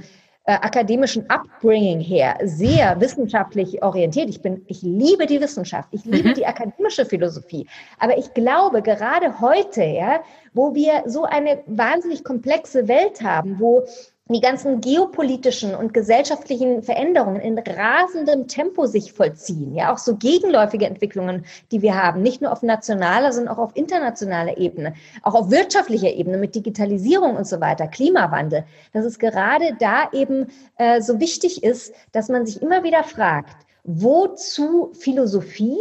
äh, 0.49 0.53
akademischen 0.53 1.29
Upbringing 1.29 1.99
her 1.99 2.35
sehr 2.41 2.99
wissenschaftlich 2.99 3.83
orientiert. 3.83 4.29
Ich 4.29 4.41
bin, 4.41 4.63
ich 4.65 4.81
liebe 4.81 5.27
die 5.27 5.39
Wissenschaft, 5.39 5.89
ich 5.91 6.05
liebe 6.05 6.29
mhm. 6.29 6.33
die 6.33 6.45
akademische 6.47 7.05
Philosophie. 7.05 7.67
Aber 7.99 8.17
ich 8.17 8.33
glaube, 8.33 8.81
gerade 8.81 9.41
heute, 9.41 9.83
ja, 9.83 10.21
wo 10.53 10.73
wir 10.73 11.03
so 11.05 11.25
eine 11.25 11.61
wahnsinnig 11.67 12.23
komplexe 12.23 12.87
Welt 12.87 13.21
haben, 13.21 13.59
wo 13.59 13.85
die 14.33 14.41
ganzen 14.41 14.79
geopolitischen 14.79 15.73
und 15.73 15.93
gesellschaftlichen 15.93 16.83
Veränderungen 16.83 17.41
in 17.41 17.57
rasendem 17.57 18.47
Tempo 18.47 18.85
sich 18.85 19.13
vollziehen, 19.13 19.73
ja, 19.73 19.91
auch 19.91 19.97
so 19.97 20.15
gegenläufige 20.15 20.85
Entwicklungen, 20.85 21.45
die 21.71 21.81
wir 21.81 21.95
haben, 21.95 22.21
nicht 22.21 22.41
nur 22.41 22.51
auf 22.51 22.61
nationaler, 22.61 23.33
sondern 23.33 23.55
auch 23.55 23.59
auf 23.59 23.75
internationaler 23.75 24.57
Ebene, 24.57 24.93
auch 25.23 25.33
auf 25.33 25.49
wirtschaftlicher 25.49 26.13
Ebene 26.13 26.37
mit 26.37 26.53
Digitalisierung 26.53 27.35
und 27.35 27.47
so 27.47 27.59
weiter, 27.59 27.87
Klimawandel, 27.87 28.65
dass 28.93 29.03
es 29.03 29.17
gerade 29.17 29.75
da 29.79 30.09
eben 30.11 30.47
äh, 30.77 31.01
so 31.01 31.19
wichtig 31.19 31.63
ist, 31.63 31.93
dass 32.11 32.29
man 32.29 32.45
sich 32.45 32.61
immer 32.61 32.83
wieder 32.83 33.03
fragt, 33.03 33.65
wozu 33.83 34.91
Philosophie, 34.93 35.79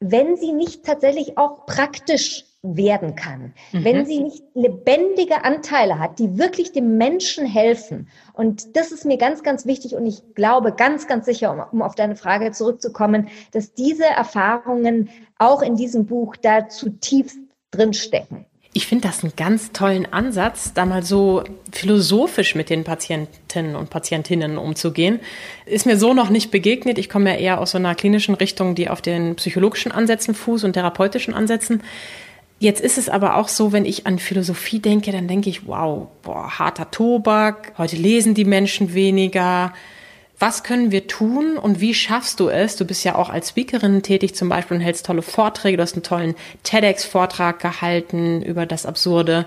wenn 0.00 0.36
sie 0.36 0.52
nicht 0.52 0.84
tatsächlich 0.84 1.38
auch 1.38 1.64
praktisch 1.64 2.44
werden 2.74 3.14
kann, 3.14 3.52
mhm. 3.72 3.84
wenn 3.84 4.06
sie 4.06 4.20
nicht 4.20 4.42
lebendige 4.54 5.44
Anteile 5.44 5.98
hat, 5.98 6.18
die 6.18 6.38
wirklich 6.38 6.72
dem 6.72 6.96
Menschen 6.96 7.46
helfen. 7.46 8.08
Und 8.32 8.76
das 8.76 8.90
ist 8.90 9.04
mir 9.04 9.18
ganz, 9.18 9.42
ganz 9.42 9.66
wichtig 9.66 9.94
und 9.94 10.06
ich 10.06 10.22
glaube 10.34 10.72
ganz, 10.72 11.06
ganz 11.06 11.26
sicher, 11.26 11.52
um, 11.52 11.60
um 11.70 11.82
auf 11.82 11.94
deine 11.94 12.16
Frage 12.16 12.50
zurückzukommen, 12.52 13.28
dass 13.52 13.74
diese 13.74 14.04
Erfahrungen 14.04 15.10
auch 15.38 15.62
in 15.62 15.76
diesem 15.76 16.06
Buch 16.06 16.36
da 16.36 16.68
zutiefst 16.68 17.38
drinstecken. 17.70 18.46
Ich 18.76 18.86
finde 18.86 19.08
das 19.08 19.24
einen 19.24 19.32
ganz 19.36 19.72
tollen 19.72 20.12
Ansatz, 20.12 20.74
da 20.74 20.84
mal 20.84 21.02
so 21.02 21.44
philosophisch 21.72 22.54
mit 22.54 22.68
den 22.68 22.84
Patientinnen 22.84 23.74
und 23.74 23.88
Patientinnen 23.88 24.58
umzugehen. 24.58 25.20
Ist 25.64 25.86
mir 25.86 25.96
so 25.96 26.12
noch 26.12 26.28
nicht 26.28 26.50
begegnet. 26.50 26.98
Ich 26.98 27.08
komme 27.08 27.30
ja 27.30 27.36
eher 27.38 27.60
aus 27.62 27.70
so 27.70 27.78
einer 27.78 27.94
klinischen 27.94 28.34
Richtung, 28.34 28.74
die 28.74 28.90
auf 28.90 29.00
den 29.00 29.36
psychologischen 29.36 29.92
Ansätzen 29.92 30.34
fußt 30.34 30.64
und 30.64 30.74
therapeutischen 30.74 31.32
Ansätzen. 31.32 31.82
Jetzt 32.58 32.80
ist 32.80 32.96
es 32.96 33.08
aber 33.10 33.36
auch 33.36 33.48
so, 33.48 33.72
wenn 33.72 33.84
ich 33.84 34.06
an 34.06 34.18
Philosophie 34.18 34.78
denke, 34.78 35.12
dann 35.12 35.28
denke 35.28 35.50
ich, 35.50 35.66
wow, 35.66 36.08
boah, 36.22 36.58
harter 36.58 36.90
Tobak, 36.90 37.74
heute 37.76 37.96
lesen 37.96 38.34
die 38.34 38.46
Menschen 38.46 38.94
weniger. 38.94 39.74
Was 40.38 40.62
können 40.62 40.90
wir 40.90 41.06
tun 41.06 41.58
und 41.58 41.80
wie 41.80 41.94
schaffst 41.94 42.40
du 42.40 42.48
es? 42.48 42.76
Du 42.76 42.84
bist 42.84 43.04
ja 43.04 43.14
auch 43.14 43.30
als 43.30 43.50
Speakerin 43.50 44.02
tätig 44.02 44.34
zum 44.34 44.48
Beispiel 44.48 44.76
und 44.78 44.82
hältst 44.82 45.06
tolle 45.06 45.22
Vorträge. 45.22 45.76
Du 45.76 45.82
hast 45.82 45.94
einen 45.94 46.02
tollen 46.02 46.34
TEDx-Vortrag 46.62 47.58
gehalten 47.58 48.42
über 48.42 48.66
das 48.66 48.86
Absurde. 48.86 49.46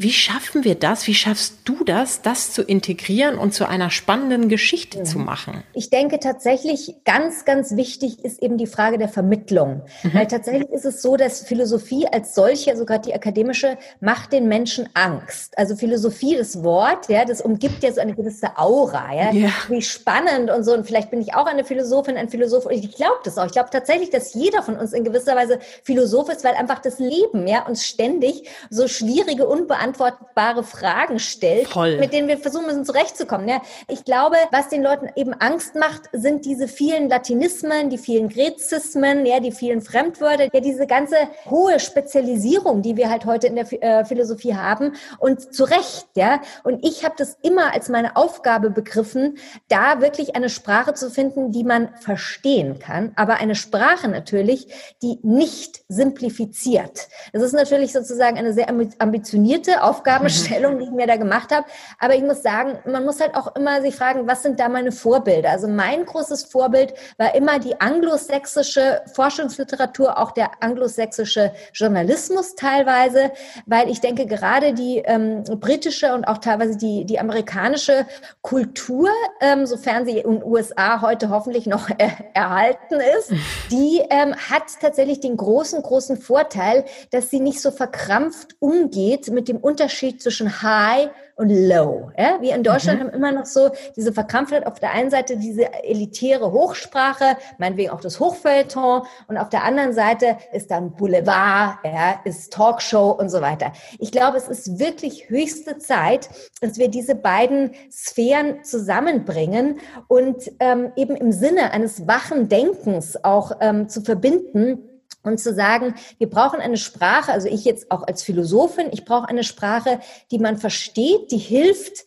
Wie 0.00 0.12
schaffen 0.12 0.62
wir 0.62 0.76
das? 0.76 1.08
Wie 1.08 1.14
schaffst 1.14 1.54
du 1.64 1.82
das, 1.82 2.22
das 2.22 2.52
zu 2.52 2.62
integrieren 2.62 3.36
und 3.36 3.52
zu 3.52 3.68
einer 3.68 3.90
spannenden 3.90 4.48
Geschichte 4.48 5.00
mhm. 5.00 5.04
zu 5.04 5.18
machen? 5.18 5.64
Ich 5.72 5.90
denke 5.90 6.20
tatsächlich, 6.20 6.94
ganz, 7.04 7.44
ganz 7.44 7.74
wichtig 7.74 8.24
ist 8.24 8.40
eben 8.40 8.58
die 8.58 8.68
Frage 8.68 8.96
der 8.96 9.08
Vermittlung. 9.08 9.82
Mhm. 10.04 10.14
Weil 10.14 10.28
tatsächlich 10.28 10.70
ist 10.70 10.84
es 10.84 11.02
so, 11.02 11.16
dass 11.16 11.42
Philosophie 11.42 12.06
als 12.06 12.36
solche, 12.36 12.70
also 12.70 12.84
gerade 12.84 13.08
die 13.08 13.14
akademische, 13.14 13.76
macht 14.00 14.32
den 14.32 14.46
Menschen 14.46 14.88
Angst. 14.94 15.58
Also 15.58 15.74
Philosophie, 15.74 16.36
das 16.36 16.62
Wort, 16.62 17.08
ja, 17.08 17.24
das 17.24 17.40
umgibt 17.40 17.82
ja 17.82 17.92
so 17.92 18.00
eine 18.00 18.14
gewisse 18.14 18.56
Aura, 18.56 19.12
ja. 19.12 19.32
ja. 19.32 19.50
Wie 19.68 19.82
spannend 19.82 20.48
und 20.48 20.62
so. 20.62 20.74
Und 20.74 20.86
vielleicht 20.86 21.10
bin 21.10 21.20
ich 21.20 21.34
auch 21.34 21.46
eine 21.46 21.64
Philosophin, 21.64 22.16
ein 22.16 22.28
Philosoph. 22.28 22.66
Und 22.66 22.72
ich 22.72 22.94
glaube 22.94 23.18
das 23.24 23.36
auch. 23.36 23.46
Ich 23.46 23.52
glaube 23.52 23.70
tatsächlich, 23.72 24.10
dass 24.10 24.32
jeder 24.32 24.62
von 24.62 24.76
uns 24.76 24.92
in 24.92 25.02
gewisser 25.02 25.34
Weise 25.34 25.58
Philosoph 25.82 26.28
ist, 26.28 26.44
weil 26.44 26.54
einfach 26.54 26.78
das 26.78 27.00
Leben, 27.00 27.48
ja, 27.48 27.66
uns 27.66 27.84
ständig 27.84 28.48
so 28.70 28.86
schwierige, 28.86 29.48
unbeantwortete 29.48 29.87
unbeantwortbare 29.88 30.62
Fragen 30.62 31.18
stellt, 31.18 31.68
Voll. 31.68 31.98
mit 31.98 32.12
denen 32.12 32.28
wir 32.28 32.38
versuchen 32.38 32.66
müssen 32.66 32.84
zurechtzukommen. 32.84 33.48
Ja, 33.48 33.60
ich 33.88 34.04
glaube, 34.04 34.36
was 34.50 34.68
den 34.68 34.82
Leuten 34.82 35.08
eben 35.16 35.32
Angst 35.34 35.74
macht, 35.74 36.02
sind 36.12 36.44
diese 36.44 36.68
vielen 36.68 37.08
Latinismen, 37.08 37.90
die 37.90 37.98
vielen 37.98 38.28
Gräzismen, 38.28 39.26
ja, 39.26 39.40
die 39.40 39.52
vielen 39.52 39.80
Fremdwörter, 39.80 40.48
ja, 40.52 40.60
diese 40.60 40.86
ganze 40.86 41.16
hohe 41.48 41.80
Spezialisierung, 41.80 42.82
die 42.82 42.96
wir 42.96 43.10
halt 43.10 43.24
heute 43.24 43.46
in 43.46 43.56
der 43.56 43.82
äh, 43.82 44.04
Philosophie 44.04 44.54
haben 44.54 44.94
und 45.18 45.54
zu 45.54 45.64
Recht, 45.64 46.08
ja. 46.14 46.40
Und 46.64 46.84
ich 46.84 47.04
habe 47.04 47.14
das 47.16 47.36
immer 47.42 47.74
als 47.74 47.88
meine 47.88 48.16
Aufgabe 48.16 48.70
begriffen, 48.70 49.38
da 49.68 50.00
wirklich 50.00 50.36
eine 50.36 50.48
Sprache 50.48 50.94
zu 50.94 51.10
finden, 51.10 51.52
die 51.52 51.64
man 51.64 51.90
verstehen 52.00 52.78
kann, 52.78 53.12
aber 53.16 53.36
eine 53.36 53.54
Sprache 53.54 54.08
natürlich, 54.08 54.68
die 55.02 55.18
nicht 55.22 55.82
simplifiziert. 55.88 57.08
Das 57.32 57.42
ist 57.42 57.52
natürlich 57.52 57.92
sozusagen 57.92 58.38
eine 58.38 58.52
sehr 58.52 58.68
ambitionierte 58.68 59.77
Aufgabenstellung, 59.82 60.78
die 60.78 60.84
ich 60.84 60.90
mir 60.90 61.06
da 61.06 61.16
gemacht 61.16 61.52
habe. 61.52 61.66
Aber 61.98 62.14
ich 62.14 62.22
muss 62.22 62.42
sagen, 62.42 62.78
man 62.90 63.04
muss 63.04 63.20
halt 63.20 63.34
auch 63.34 63.54
immer 63.56 63.80
sich 63.80 63.96
fragen, 63.96 64.26
was 64.26 64.42
sind 64.42 64.60
da 64.60 64.68
meine 64.68 64.92
Vorbilder? 64.92 65.50
Also 65.50 65.68
mein 65.68 66.04
großes 66.04 66.44
Vorbild 66.44 66.94
war 67.16 67.34
immer 67.34 67.58
die 67.58 67.80
anglosächsische 67.80 69.02
Forschungsliteratur, 69.14 70.18
auch 70.18 70.32
der 70.32 70.50
anglosächsische 70.60 71.52
Journalismus 71.72 72.54
teilweise, 72.54 73.32
weil 73.66 73.88
ich 73.90 74.00
denke, 74.00 74.26
gerade 74.26 74.72
die 74.72 74.98
ähm, 74.98 75.44
britische 75.44 76.14
und 76.14 76.26
auch 76.26 76.38
teilweise 76.38 76.76
die, 76.76 77.04
die 77.04 77.18
amerikanische 77.18 78.06
Kultur, 78.42 79.10
ähm, 79.40 79.66
sofern 79.66 80.04
sie 80.04 80.18
in 80.18 80.40
den 80.40 80.44
USA 80.44 81.00
heute 81.00 81.30
hoffentlich 81.30 81.66
noch 81.66 81.90
äh, 81.90 82.10
erhalten 82.34 83.00
ist, 83.18 83.32
die 83.70 84.02
ähm, 84.10 84.34
hat 84.34 84.64
tatsächlich 84.80 85.20
den 85.20 85.36
großen, 85.36 85.82
großen 85.82 86.16
Vorteil, 86.16 86.84
dass 87.10 87.30
sie 87.30 87.40
nicht 87.40 87.60
so 87.60 87.70
verkrampft 87.70 88.56
umgeht 88.60 89.30
mit 89.30 89.48
dem 89.48 89.58
Unterschied 89.68 90.22
zwischen 90.22 90.62
High 90.62 91.10
und 91.36 91.50
Low. 91.50 92.10
Ja? 92.16 92.38
Wir 92.40 92.54
in 92.54 92.62
Deutschland 92.62 92.98
mhm. 92.98 93.04
haben 93.04 93.12
immer 93.14 93.32
noch 93.32 93.44
so 93.44 93.70
diese 93.96 94.14
Verkrampftheit 94.14 94.66
auf 94.66 94.80
der 94.80 94.92
einen 94.92 95.10
Seite 95.10 95.36
diese 95.36 95.72
elitäre 95.84 96.50
Hochsprache, 96.50 97.36
meinetwegen 97.58 97.90
auch 97.90 98.00
das 98.00 98.18
Hochfeuilleton 98.18 99.02
und 99.28 99.36
auf 99.36 99.50
der 99.50 99.64
anderen 99.64 99.92
Seite 99.92 100.38
ist 100.52 100.70
dann 100.70 100.92
Boulevard, 100.92 101.78
ja, 101.84 102.20
ist 102.24 102.50
Talkshow 102.52 103.10
und 103.10 103.28
so 103.28 103.42
weiter. 103.42 103.72
Ich 103.98 104.10
glaube, 104.10 104.38
es 104.38 104.48
ist 104.48 104.78
wirklich 104.78 105.28
höchste 105.28 105.76
Zeit, 105.76 106.30
dass 106.62 106.78
wir 106.78 106.88
diese 106.88 107.14
beiden 107.14 107.72
Sphären 107.92 108.64
zusammenbringen 108.64 109.80
und 110.08 110.50
ähm, 110.60 110.92
eben 110.96 111.14
im 111.14 111.30
Sinne 111.30 111.72
eines 111.72 112.08
wachen 112.08 112.48
Denkens 112.48 113.22
auch 113.22 113.52
ähm, 113.60 113.90
zu 113.90 114.00
verbinden 114.00 114.97
und 115.22 115.38
zu 115.38 115.54
sagen, 115.54 115.94
wir 116.18 116.30
brauchen 116.30 116.60
eine 116.60 116.76
Sprache, 116.76 117.32
also 117.32 117.48
ich 117.48 117.64
jetzt 117.64 117.90
auch 117.90 118.02
als 118.02 118.22
Philosophin, 118.22 118.88
ich 118.92 119.04
brauche 119.04 119.28
eine 119.28 119.44
Sprache, 119.44 120.00
die 120.30 120.38
man 120.38 120.56
versteht, 120.56 121.30
die 121.30 121.38
hilft, 121.38 122.04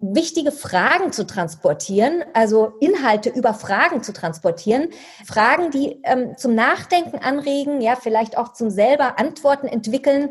wichtige 0.00 0.50
Fragen 0.50 1.12
zu 1.12 1.26
transportieren, 1.26 2.24
also 2.32 2.72
Inhalte 2.80 3.28
über 3.28 3.52
Fragen 3.52 4.02
zu 4.02 4.12
transportieren, 4.12 4.88
Fragen, 5.26 5.70
die 5.70 6.00
ähm, 6.04 6.36
zum 6.38 6.54
Nachdenken 6.54 7.18
anregen, 7.18 7.82
ja, 7.82 7.96
vielleicht 7.96 8.38
auch 8.38 8.54
zum 8.54 8.70
selber 8.70 9.18
Antworten 9.18 9.66
entwickeln, 9.66 10.30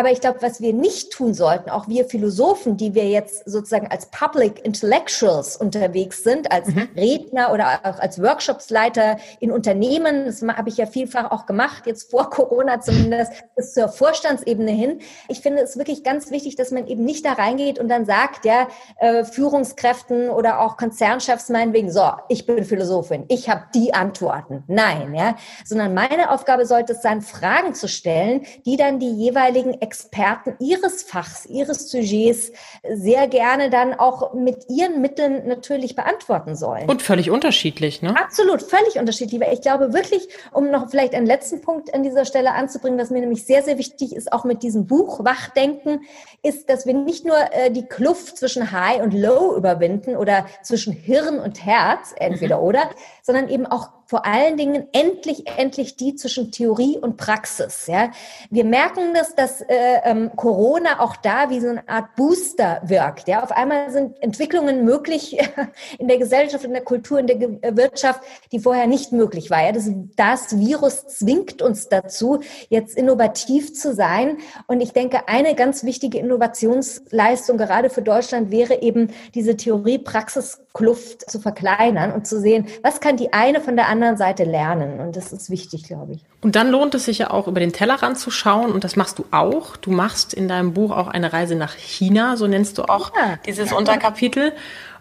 aber 0.00 0.10
ich 0.10 0.22
glaube, 0.22 0.40
was 0.40 0.62
wir 0.62 0.72
nicht 0.72 1.12
tun 1.12 1.34
sollten, 1.34 1.68
auch 1.68 1.86
wir 1.86 2.06
Philosophen, 2.06 2.78
die 2.78 2.94
wir 2.94 3.06
jetzt 3.10 3.44
sozusagen 3.44 3.88
als 3.88 4.06
Public 4.06 4.64
Intellectuals 4.64 5.58
unterwegs 5.58 6.24
sind, 6.24 6.50
als 6.50 6.68
mhm. 6.68 6.88
Redner 6.96 7.52
oder 7.52 7.80
auch 7.84 7.98
als 7.98 8.18
Workshopsleiter 8.22 9.18
in 9.40 9.52
Unternehmen, 9.52 10.24
das 10.24 10.40
habe 10.40 10.70
ich 10.70 10.78
ja 10.78 10.86
vielfach 10.86 11.30
auch 11.30 11.44
gemacht, 11.44 11.86
jetzt 11.86 12.10
vor 12.10 12.30
Corona 12.30 12.80
zumindest, 12.80 13.30
bis 13.56 13.74
zur 13.74 13.88
Vorstandsebene 13.88 14.70
hin. 14.70 15.00
Ich 15.28 15.42
finde 15.42 15.60
es 15.60 15.76
wirklich 15.76 16.02
ganz 16.02 16.30
wichtig, 16.30 16.56
dass 16.56 16.70
man 16.70 16.86
eben 16.86 17.04
nicht 17.04 17.26
da 17.26 17.34
reingeht 17.34 17.78
und 17.78 17.88
dann 17.88 18.06
sagt, 18.06 18.46
ja, 18.46 18.68
äh, 19.00 19.24
Führungskräften 19.24 20.30
oder 20.30 20.60
auch 20.60 20.78
Konzernchefs 20.78 21.50
meinetwegen, 21.50 21.92
so, 21.92 22.10
ich 22.30 22.46
bin 22.46 22.64
Philosophin, 22.64 23.26
ich 23.28 23.50
habe 23.50 23.64
die 23.74 23.92
Antworten. 23.92 24.64
Nein, 24.66 25.14
ja, 25.14 25.36
sondern 25.62 25.92
meine 25.92 26.30
Aufgabe 26.30 26.64
sollte 26.64 26.94
es 26.94 27.02
sein, 27.02 27.20
Fragen 27.20 27.74
zu 27.74 27.86
stellen, 27.86 28.46
die 28.64 28.78
dann 28.78 28.98
die 28.98 29.12
jeweiligen 29.12 29.74
Experten 29.90 30.54
ihres 30.60 31.02
Fachs, 31.02 31.46
ihres 31.46 31.90
Sujets 31.90 32.52
sehr 32.88 33.26
gerne 33.26 33.70
dann 33.70 33.92
auch 33.92 34.34
mit 34.34 34.66
ihren 34.68 35.00
Mitteln 35.00 35.48
natürlich 35.48 35.96
beantworten 35.96 36.54
sollen. 36.54 36.88
Und 36.88 37.02
völlig 37.02 37.28
unterschiedlich, 37.28 38.00
ne? 38.00 38.14
Absolut, 38.16 38.62
völlig 38.62 39.00
unterschiedlich. 39.00 39.40
Weil 39.40 39.52
ich 39.52 39.62
glaube 39.62 39.92
wirklich, 39.92 40.28
um 40.52 40.70
noch 40.70 40.90
vielleicht 40.90 41.12
einen 41.16 41.26
letzten 41.26 41.60
Punkt 41.60 41.92
an 41.92 42.04
dieser 42.04 42.24
Stelle 42.24 42.52
anzubringen, 42.52 43.00
was 43.00 43.10
mir 43.10 43.18
nämlich 43.18 43.44
sehr, 43.44 43.64
sehr 43.64 43.78
wichtig 43.78 44.14
ist, 44.14 44.32
auch 44.32 44.44
mit 44.44 44.62
diesem 44.62 44.86
Buch 44.86 45.24
Wachdenken, 45.24 46.02
ist, 46.44 46.70
dass 46.70 46.86
wir 46.86 46.94
nicht 46.94 47.24
nur 47.24 47.36
äh, 47.50 47.72
die 47.72 47.86
Kluft 47.86 48.38
zwischen 48.38 48.70
High 48.70 49.02
und 49.02 49.12
Low 49.12 49.56
überwinden 49.56 50.16
oder 50.16 50.46
zwischen 50.62 50.92
Hirn 50.92 51.40
und 51.40 51.66
Herz, 51.66 52.14
entweder 52.16 52.58
mhm. 52.58 52.62
oder, 52.62 52.90
sondern 53.22 53.48
eben 53.48 53.66
auch 53.66 53.88
vor 54.10 54.26
allen 54.26 54.56
Dingen 54.56 54.88
endlich, 54.90 55.46
endlich 55.56 55.94
die 55.94 56.16
zwischen 56.16 56.50
Theorie 56.50 56.98
und 56.98 57.16
Praxis. 57.16 57.86
Ja, 57.86 58.10
wir 58.50 58.64
merken 58.64 59.14
das, 59.14 59.36
dass 59.36 59.60
äh, 59.60 60.00
ähm, 60.02 60.32
Corona 60.34 60.98
auch 60.98 61.14
da 61.14 61.48
wie 61.48 61.60
so 61.60 61.68
eine 61.68 61.88
Art 61.88 62.16
Booster 62.16 62.80
wirkt. 62.82 63.28
Ja, 63.28 63.44
auf 63.44 63.52
einmal 63.52 63.92
sind 63.92 64.20
Entwicklungen 64.20 64.84
möglich 64.84 65.38
in 66.00 66.08
der 66.08 66.18
Gesellschaft, 66.18 66.64
in 66.64 66.72
der 66.72 66.82
Kultur, 66.82 67.20
in 67.20 67.28
der 67.28 67.36
Ge 67.36 67.58
äh, 67.60 67.76
Wirtschaft, 67.76 68.20
die 68.50 68.58
vorher 68.58 68.88
nicht 68.88 69.12
möglich 69.12 69.48
war. 69.48 69.62
Ja, 69.62 69.70
das, 69.70 69.88
das 70.16 70.58
Virus 70.58 71.06
zwingt 71.06 71.62
uns 71.62 71.88
dazu, 71.88 72.40
jetzt 72.68 72.96
innovativ 72.96 73.74
zu 73.74 73.94
sein. 73.94 74.38
Und 74.66 74.80
ich 74.80 74.92
denke, 74.92 75.28
eine 75.28 75.54
ganz 75.54 75.84
wichtige 75.84 76.18
Innovationsleistung 76.18 77.58
gerade 77.58 77.90
für 77.90 78.02
Deutschland 78.02 78.50
wäre 78.50 78.82
eben 78.82 79.12
diese 79.36 79.56
Theorie-Praxis-Kluft 79.56 81.30
zu 81.30 81.38
verkleinern 81.38 82.10
und 82.10 82.26
zu 82.26 82.40
sehen, 82.40 82.66
was 82.82 82.98
kann 82.98 83.16
die 83.16 83.32
eine 83.32 83.60
von 83.60 83.76
der 83.76 83.86
anderen 83.86 83.99
anderen 84.00 84.16
Seite 84.16 84.44
lernen. 84.44 85.00
Und 85.00 85.16
das 85.16 85.32
ist 85.32 85.50
wichtig, 85.50 85.84
glaube 85.84 86.14
ich. 86.14 86.20
Und 86.40 86.56
dann 86.56 86.70
lohnt 86.70 86.94
es 86.94 87.04
sich 87.04 87.18
ja 87.18 87.30
auch, 87.30 87.46
über 87.46 87.60
den 87.60 87.72
Tellerrand 87.72 88.18
zu 88.18 88.30
schauen. 88.30 88.72
Und 88.72 88.84
das 88.84 88.96
machst 88.96 89.18
du 89.18 89.24
auch. 89.30 89.76
Du 89.76 89.90
machst 89.90 90.34
in 90.34 90.48
deinem 90.48 90.72
Buch 90.72 90.90
auch 90.90 91.08
eine 91.08 91.32
Reise 91.32 91.54
nach 91.54 91.74
China. 91.74 92.36
So 92.36 92.46
nennst 92.46 92.78
du 92.78 92.84
auch 92.84 93.12
ja. 93.14 93.38
dieses 93.46 93.72
Unterkapitel. 93.72 94.52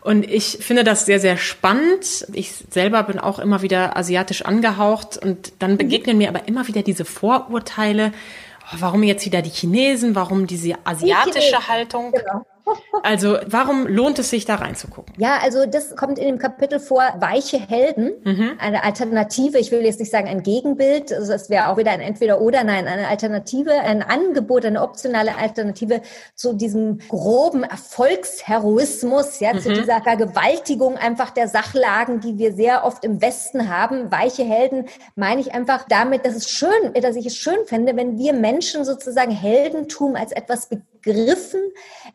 Und 0.01 0.29
ich 0.29 0.59
finde 0.61 0.83
das 0.83 1.05
sehr, 1.05 1.19
sehr 1.19 1.37
spannend. 1.37 2.27
Ich 2.33 2.53
selber 2.69 3.03
bin 3.03 3.19
auch 3.19 3.39
immer 3.39 3.61
wieder 3.61 3.97
asiatisch 3.97 4.43
angehaucht. 4.43 5.17
Und 5.17 5.53
dann 5.59 5.77
begegnen 5.77 6.17
mir 6.17 6.29
aber 6.29 6.47
immer 6.47 6.67
wieder 6.67 6.83
diese 6.83 7.05
Vorurteile. 7.05 8.11
Oh, 8.71 8.77
warum 8.79 9.03
jetzt 9.03 9.25
wieder 9.25 9.41
die 9.41 9.49
Chinesen? 9.49 10.15
Warum 10.15 10.47
diese 10.47 10.75
asiatische 10.83 11.57
die 11.59 11.67
Haltung? 11.67 12.11
Genau. 12.11 12.45
Also 13.03 13.37
warum 13.45 13.87
lohnt 13.87 14.19
es 14.19 14.29
sich 14.29 14.45
da 14.45 14.55
reinzugucken? 14.55 15.13
Ja, 15.17 15.39
also 15.41 15.65
das 15.65 15.95
kommt 15.95 16.19
in 16.19 16.25
dem 16.25 16.37
Kapitel 16.37 16.79
vor, 16.79 17.03
weiche 17.19 17.57
Helden, 17.57 18.13
mhm. 18.23 18.51
eine 18.59 18.83
Alternative, 18.83 19.57
ich 19.57 19.71
will 19.71 19.81
jetzt 19.81 19.99
nicht 19.99 20.11
sagen 20.11 20.27
ein 20.27 20.43
Gegenbild, 20.43 21.13
also 21.13 21.33
es 21.33 21.49
wäre 21.49 21.69
auch 21.69 21.77
wieder 21.77 21.91
ein 21.91 22.01
Entweder-Oder, 22.01 22.63
nein, 22.63 22.87
eine 22.87 23.07
Alternative, 23.07 23.71
ein 23.71 24.01
Angebot, 24.01 24.65
eine 24.65 24.81
optionale 24.81 25.37
Alternative 25.37 26.01
zu 26.35 26.53
diesem 26.53 26.99
groben 27.07 27.63
Erfolgsheroismus, 27.63 29.39
ja, 29.39 29.53
mhm. 29.53 29.59
zu 29.59 29.73
dieser 29.73 30.01
Vergewaltigung 30.01 30.97
einfach 30.97 31.31
der 31.31 31.47
Sachlagen, 31.47 32.19
die 32.19 32.37
wir 32.37 32.53
sehr 32.53 32.85
oft 32.85 33.03
im 33.03 33.21
Westen 33.21 33.69
haben. 33.69 34.11
Weiche 34.11 34.43
Helden 34.43 34.85
meine 35.15 35.41
ich 35.41 35.53
einfach 35.53 35.85
damit, 35.87 36.25
dass 36.25 36.35
es 36.35 36.49
schön, 36.49 36.93
dass 37.01 37.15
ich 37.15 37.25
es 37.25 37.35
schön 37.35 37.65
fände, 37.65 37.95
wenn 37.95 38.17
wir 38.17 38.33
Menschen 38.33 38.85
sozusagen 38.85 39.31
Heldentum 39.31 40.15
als 40.15 40.31
etwas 40.31 40.69
begriffen, 41.01 41.61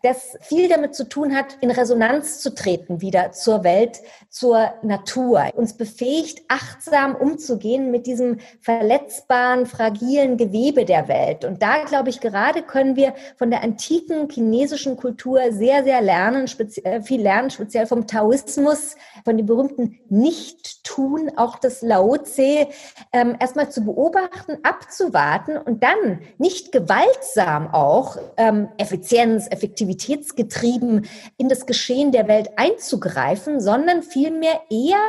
das 0.03 0.37
viel 0.41 0.69
damit 0.69 0.95
zu 0.95 1.09
tun 1.09 1.35
hat, 1.35 1.57
in 1.61 1.71
Resonanz 1.71 2.41
zu 2.41 2.55
treten 2.55 3.01
wieder 3.01 3.33
zur 3.33 3.65
Welt, 3.65 4.01
zur 4.29 4.75
Natur, 4.83 5.51
uns 5.55 5.75
befähigt, 5.75 6.43
achtsam 6.49 7.15
umzugehen 7.15 7.91
mit 7.91 8.07
diesem 8.07 8.39
verletzbaren, 8.61 9.67
fragilen 9.67 10.37
Gewebe 10.37 10.85
der 10.85 11.09
Welt. 11.09 11.45
Und 11.45 11.63
da, 11.63 11.85
glaube 11.85 12.11
ich, 12.11 12.21
gerade 12.21 12.63
können 12.63 12.97
wir 12.97 13.15
von 13.37 13.51
der 13.51 13.63
antiken 13.63 14.29
chinesischen 14.29 14.97
Kultur 14.97 15.41
sehr, 15.51 15.85
sehr 15.85 16.01
lernen, 16.01 16.49
viel 16.49 17.23
lernen, 17.23 17.51
speziell 17.51 17.87
vom 17.87 18.07
Taoismus, 18.07 18.97
von 19.25 19.37
dem 19.37 19.47
berühmten 19.47 19.99
Nicht-Tun, 20.09 21.33
auch 21.37 21.59
das 21.59 21.83
Lao 21.83 22.17
Tse, 22.17 22.69
ähm, 23.13 23.37
erstmal 23.39 23.71
zu 23.71 23.85
beobachten, 23.85 24.59
abzuwarten 24.63 25.57
und 25.57 25.83
dann 25.83 26.21
nicht 26.39 26.73
gewaltsam 26.73 27.73
auch 27.73 28.17
ähm, 28.37 28.69
Effizienz, 28.85 29.47
Effektivitätsgetrieben 29.51 31.07
in 31.39 31.49
das 31.49 31.65
Geschehen 31.65 32.13
der 32.13 32.29
Welt 32.29 32.51
einzugreifen, 32.57 33.61
sondern 33.61 34.03
vielmehr 34.03 34.61
eher 34.71 35.01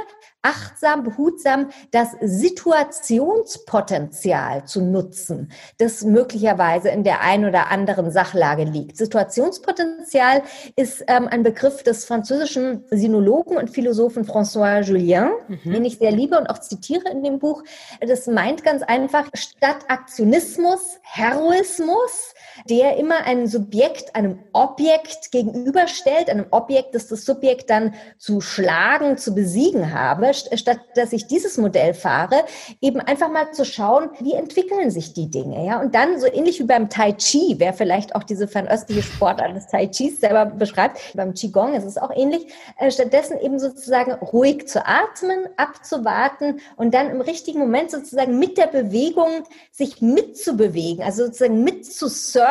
achtsam, 0.45 1.03
behutsam 1.03 1.71
das 1.91 2.15
Situationspotenzial 2.21 4.63
zu 4.65 4.81
nutzen, 4.81 5.51
das 5.79 6.03
möglicherweise 6.03 6.89
in 6.89 7.03
der 7.03 7.21
einen 7.21 7.45
oder 7.45 7.71
anderen 7.71 8.11
Sachlage 8.11 8.63
liegt. 8.63 8.97
Situationspotenzial 8.97 10.43
ist 10.75 11.03
ähm, 11.07 11.27
ein 11.27 11.41
Begriff 11.41 11.81
des 11.81 12.05
französischen 12.05 12.83
Sinologen 12.91 13.57
und 13.57 13.71
Philosophen 13.71 14.23
François 14.23 14.81
Julien, 14.81 15.31
mhm. 15.47 15.73
den 15.73 15.83
ich 15.83 15.97
sehr 15.97 16.11
liebe 16.11 16.38
und 16.38 16.45
auch 16.47 16.59
zitiere 16.59 17.09
in 17.09 17.23
dem 17.23 17.39
Buch. 17.39 17.63
Das 17.99 18.27
meint 18.27 18.63
ganz 18.63 18.83
einfach, 18.83 19.25
statt 19.33 19.77
Aktionismus, 19.88 20.99
Heroismus, 21.01 22.35
der 22.69 22.97
immer 22.97 23.25
ein 23.25 23.47
Subjekt 23.47 24.15
einem 24.15 24.39
Objekt 24.53 25.31
gegenüberstellt, 25.31 26.29
einem 26.29 26.47
Objekt, 26.51 26.95
das 26.95 27.07
das 27.07 27.25
Subjekt 27.25 27.69
dann 27.69 27.93
zu 28.17 28.41
schlagen, 28.41 29.17
zu 29.17 29.35
besiegen 29.35 29.93
habe, 29.93 30.33
statt 30.33 30.79
dass 30.95 31.13
ich 31.13 31.27
dieses 31.27 31.57
Modell 31.57 31.93
fahre, 31.93 32.43
eben 32.81 32.99
einfach 32.99 33.29
mal 33.29 33.51
zu 33.51 33.65
schauen, 33.65 34.09
wie 34.19 34.33
entwickeln 34.33 34.91
sich 34.91 35.13
die 35.13 35.29
Dinge, 35.29 35.65
ja? 35.65 35.79
Und 35.81 35.95
dann 35.95 36.19
so 36.19 36.27
ähnlich 36.27 36.59
wie 36.59 36.63
beim 36.63 36.89
Tai 36.89 37.13
Chi, 37.13 37.55
wer 37.57 37.73
vielleicht 37.73 38.15
auch 38.15 38.23
diese 38.23 38.47
fernöstliche 38.47 39.03
Sportart 39.03 39.55
des 39.55 39.67
Tai 39.67 39.87
Chis 39.87 40.19
selber 40.19 40.45
beschreibt, 40.45 40.99
beim 41.15 41.33
Qigong 41.33 41.73
ist 41.73 41.85
es 41.85 41.97
auch 41.97 42.11
ähnlich, 42.15 42.47
äh, 42.77 42.89
stattdessen 42.89 43.39
eben 43.39 43.59
sozusagen 43.59 44.13
ruhig 44.13 44.67
zu 44.67 44.85
atmen, 44.85 45.49
abzuwarten 45.57 46.59
und 46.75 46.93
dann 46.93 47.09
im 47.09 47.21
richtigen 47.21 47.59
Moment 47.59 47.91
sozusagen 47.91 48.39
mit 48.39 48.57
der 48.57 48.67
Bewegung 48.67 49.43
sich 49.71 50.01
mitzubewegen, 50.01 51.03
also 51.03 51.25
sozusagen 51.25 51.63
mitzusurfen, 51.63 52.44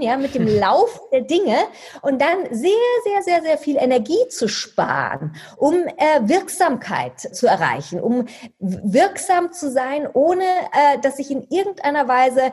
ja, 0.00 0.16
mit 0.16 0.34
dem 0.34 0.46
Lauf 0.60 1.00
der 1.12 1.22
Dinge 1.22 1.56
und 2.02 2.20
dann 2.20 2.46
sehr, 2.50 2.70
sehr, 3.04 3.22
sehr, 3.22 3.42
sehr 3.42 3.58
viel 3.58 3.76
Energie 3.76 4.28
zu 4.28 4.48
sparen, 4.48 5.34
um 5.56 5.74
äh, 5.74 6.20
Wirksamkeit 6.22 7.20
zu 7.20 7.46
erreichen, 7.46 8.00
um 8.00 8.26
wirksam 8.58 9.52
zu 9.52 9.70
sein, 9.70 10.08
ohne 10.12 10.44
äh, 10.44 10.98
dass 11.00 11.18
ich 11.18 11.30
in 11.30 11.46
irgendeiner 11.50 12.08
Weise 12.08 12.52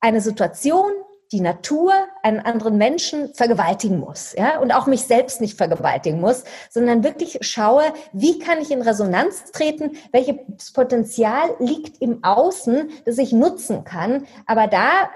eine 0.00 0.20
Situation 0.20 0.92
die 1.32 1.40
Natur 1.40 1.92
einen 2.22 2.40
anderen 2.40 2.76
Menschen 2.76 3.32
vergewaltigen 3.34 4.00
muss, 4.00 4.34
ja, 4.36 4.58
und 4.58 4.72
auch 4.72 4.86
mich 4.86 5.02
selbst 5.02 5.40
nicht 5.40 5.56
vergewaltigen 5.56 6.20
muss, 6.20 6.44
sondern 6.70 7.04
wirklich 7.04 7.38
schaue, 7.42 7.84
wie 8.12 8.38
kann 8.40 8.60
ich 8.60 8.70
in 8.72 8.82
Resonanz 8.82 9.52
treten, 9.52 9.92
welches 10.10 10.72
Potenzial 10.74 11.50
liegt 11.60 12.02
im 12.02 12.24
Außen, 12.24 12.90
das 13.04 13.18
ich 13.18 13.32
nutzen 13.32 13.84
kann. 13.84 14.26
Aber 14.46 14.66
da 14.66 15.10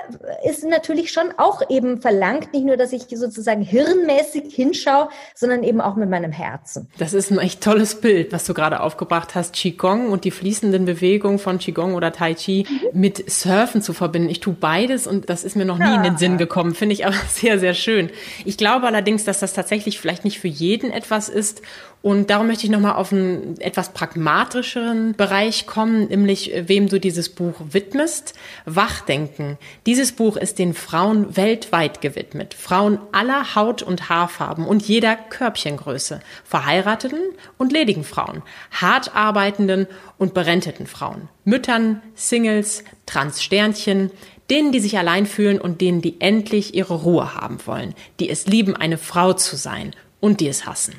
ist 0.44 0.64
natürlich 0.64 1.10
schon 1.12 1.32
auch 1.36 1.62
eben 1.68 2.00
verlangt, 2.00 2.52
nicht 2.52 2.64
nur, 2.64 2.76
dass 2.76 2.92
ich 2.92 3.06
sozusagen 3.10 3.62
hirnmäßig 3.62 4.54
hinschaue, 4.54 5.08
sondern 5.34 5.64
eben 5.64 5.80
auch 5.80 5.96
mit 5.96 6.08
meinem 6.08 6.32
Herzen. 6.32 6.88
Das 6.98 7.12
ist 7.12 7.32
ein 7.32 7.38
echt 7.38 7.60
tolles 7.60 8.00
Bild, 8.00 8.32
was 8.32 8.44
du 8.44 8.54
gerade 8.54 8.80
aufgebracht 8.80 9.34
hast, 9.34 9.54
Qigong 9.54 10.10
und 10.10 10.24
die 10.24 10.30
fließenden 10.30 10.84
Bewegungen 10.84 11.38
von 11.40 11.58
Qigong 11.58 11.94
oder 11.94 12.12
Tai 12.12 12.34
Chi 12.34 12.66
mhm. 12.68 13.00
mit 13.00 13.30
Surfen 13.30 13.82
zu 13.82 13.92
verbinden. 13.92 14.30
Ich 14.30 14.40
tue 14.40 14.54
beides 14.54 15.08
und 15.08 15.28
das 15.28 15.42
ist 15.42 15.56
mir 15.56 15.64
noch 15.64 15.78
nie 15.78 16.03
in 16.04 16.12
den 16.12 16.18
Sinn 16.18 16.38
gekommen. 16.38 16.74
Finde 16.74 16.94
ich 16.94 17.06
aber 17.06 17.16
sehr, 17.28 17.58
sehr 17.58 17.74
schön. 17.74 18.10
Ich 18.44 18.56
glaube 18.56 18.86
allerdings, 18.86 19.24
dass 19.24 19.40
das 19.40 19.52
tatsächlich 19.52 19.98
vielleicht 19.98 20.24
nicht 20.24 20.38
für 20.38 20.48
jeden 20.48 20.90
etwas 20.90 21.28
ist. 21.28 21.62
Und 22.04 22.28
darum 22.28 22.48
möchte 22.48 22.66
ich 22.66 22.70
nochmal 22.70 22.96
auf 22.96 23.12
einen 23.12 23.58
etwas 23.62 23.94
pragmatischeren 23.94 25.14
Bereich 25.14 25.66
kommen, 25.66 26.08
nämlich 26.08 26.52
wem 26.66 26.86
du 26.86 27.00
dieses 27.00 27.30
Buch 27.30 27.54
widmest. 27.70 28.34
Wachdenken. 28.66 29.56
Dieses 29.86 30.12
Buch 30.12 30.36
ist 30.36 30.58
den 30.58 30.74
Frauen 30.74 31.34
weltweit 31.34 32.02
gewidmet. 32.02 32.52
Frauen 32.52 32.98
aller 33.12 33.54
Haut- 33.54 33.82
und 33.82 34.10
Haarfarben 34.10 34.66
und 34.66 34.86
jeder 34.86 35.16
Körbchengröße. 35.16 36.20
Verheirateten 36.44 37.20
und 37.56 37.72
ledigen 37.72 38.04
Frauen. 38.04 38.42
Hart 38.70 39.16
arbeitenden 39.16 39.86
und 40.18 40.34
berenteten 40.34 40.86
Frauen. 40.86 41.30
Müttern, 41.44 42.02
Singles, 42.14 42.84
Transsternchen, 43.06 44.10
denen, 44.50 44.72
die 44.72 44.80
sich 44.80 44.98
allein 44.98 45.26
fühlen 45.26 45.60
und 45.60 45.80
denen, 45.80 46.02
die 46.02 46.20
endlich 46.20 46.74
ihre 46.74 46.94
Ruhe 46.94 47.34
haben 47.34 47.58
wollen, 47.66 47.94
die 48.20 48.28
es 48.28 48.46
lieben, 48.46 48.76
eine 48.76 48.98
Frau 48.98 49.32
zu 49.32 49.56
sein 49.56 49.94
und 50.20 50.40
die 50.40 50.48
es 50.48 50.66
hassen. 50.66 50.94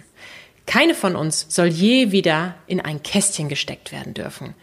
Keine 0.65 0.95
von 0.95 1.15
uns 1.15 1.45
soll 1.49 1.67
je 1.67 2.11
wieder 2.11 2.55
in 2.67 2.81
ein 2.81 3.03
Kästchen 3.03 3.49
gesteckt 3.49 3.91
werden 3.91 4.13
dürfen. 4.13 4.55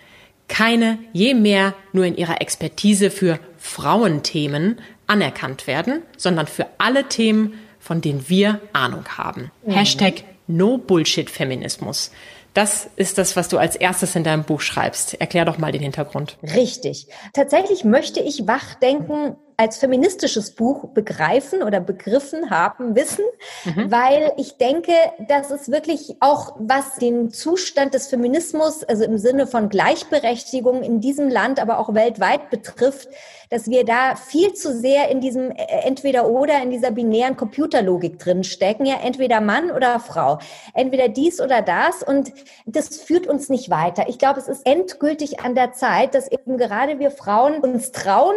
Keine 0.49 0.99
je 1.13 1.35
mehr 1.35 1.75
nur 1.93 2.05
in 2.05 2.17
ihrer 2.17 2.41
Expertise 2.41 3.11
für 3.11 3.39
Frauenthemen 3.59 4.81
anerkannt 5.07 5.67
werden, 5.67 6.03
sondern 6.17 6.47
für 6.47 6.67
alle 6.79 7.09
Themen, 7.09 7.55
von 7.79 8.01
denen 8.01 8.29
wir 8.29 8.61
Ahnung 8.73 9.05
haben. 9.17 9.51
Mhm. 9.65 9.73
Hashtag 9.73 10.25
No 10.53 10.79
Bullshit 10.79 11.31
Feminismus. 11.31 12.11
Das 12.55 12.91
ist 12.97 13.17
das, 13.17 13.35
was 13.35 13.49
du 13.49 13.57
als 13.57 13.77
erstes 13.77 14.15
in 14.15 14.25
deinem 14.25 14.45
Buch 14.45 14.61
schreibst. 14.61 15.19
Erklär 15.21 15.47
doch 15.47 15.57
mal 15.57 15.73
den 15.73 15.81
Hintergrund. 15.81 16.37
Richtig. 16.43 17.07
Tatsächlich 17.33 17.85
möchte 17.85 18.21
ich 18.21 18.47
Wachdenken 18.47 19.37
als 19.63 19.77
feministisches 19.77 20.51
Buch 20.57 20.89
begreifen 20.89 21.63
oder 21.63 21.79
begriffen 21.79 22.51
haben, 22.51 22.97
wissen, 22.97 23.25
mhm. 23.65 23.93
weil 23.93 24.33
ich 24.37 24.57
denke, 24.57 24.93
dass 25.29 25.53
es 25.53 25.71
wirklich 25.71 26.17
auch, 26.19 26.57
was 26.59 26.97
den 26.97 27.31
Zustand 27.31 27.95
des 27.95 28.09
Feminismus, 28.09 28.83
also 28.83 29.05
im 29.05 29.19
Sinne 29.19 29.47
von 29.47 29.69
Gleichberechtigung 29.69 30.83
in 30.83 31.01
diesem 31.01 31.29
Land, 31.29 31.61
aber 31.61 31.79
auch 31.79 31.95
weltweit 31.95 32.51
betrifft, 32.51 33.09
dass 33.51 33.69
wir 33.69 33.85
da 33.85 34.17
viel 34.17 34.53
zu 34.55 34.77
sehr 34.77 35.11
in 35.11 35.21
diesem 35.21 35.53
äh, 35.53 35.67
entweder 35.85 36.27
oder 36.29 36.61
in 36.61 36.71
dieser 36.71 36.91
binären 36.91 37.37
Computerlogik 37.37 38.19
drin 38.19 38.43
stecken, 38.43 38.85
ja, 38.85 38.97
entweder 39.01 39.41
Mann 39.41 39.71
oder 39.71 40.01
Frau, 40.01 40.39
entweder 40.75 41.09
dies 41.09 41.41
oder 41.41 41.63
das 41.63 42.03
und 42.03 42.33
das 42.67 42.97
führt 42.97 43.29
uns 43.29 43.49
nicht 43.49 43.71
weiter. 43.71 44.09
Ich 44.09 44.19
glaube, 44.19 44.41
es 44.41 44.49
ist 44.49 44.67
endgültig 44.67 45.39
an 45.41 45.55
der 45.55 45.73
Zeit, 45.73 46.17
dass 46.17 46.33
eben 46.33 46.57
gerade 46.57 46.99
wir 46.99 47.13
Frauen 47.13 47.59
uns 47.59 47.93
trauen, 47.93 48.35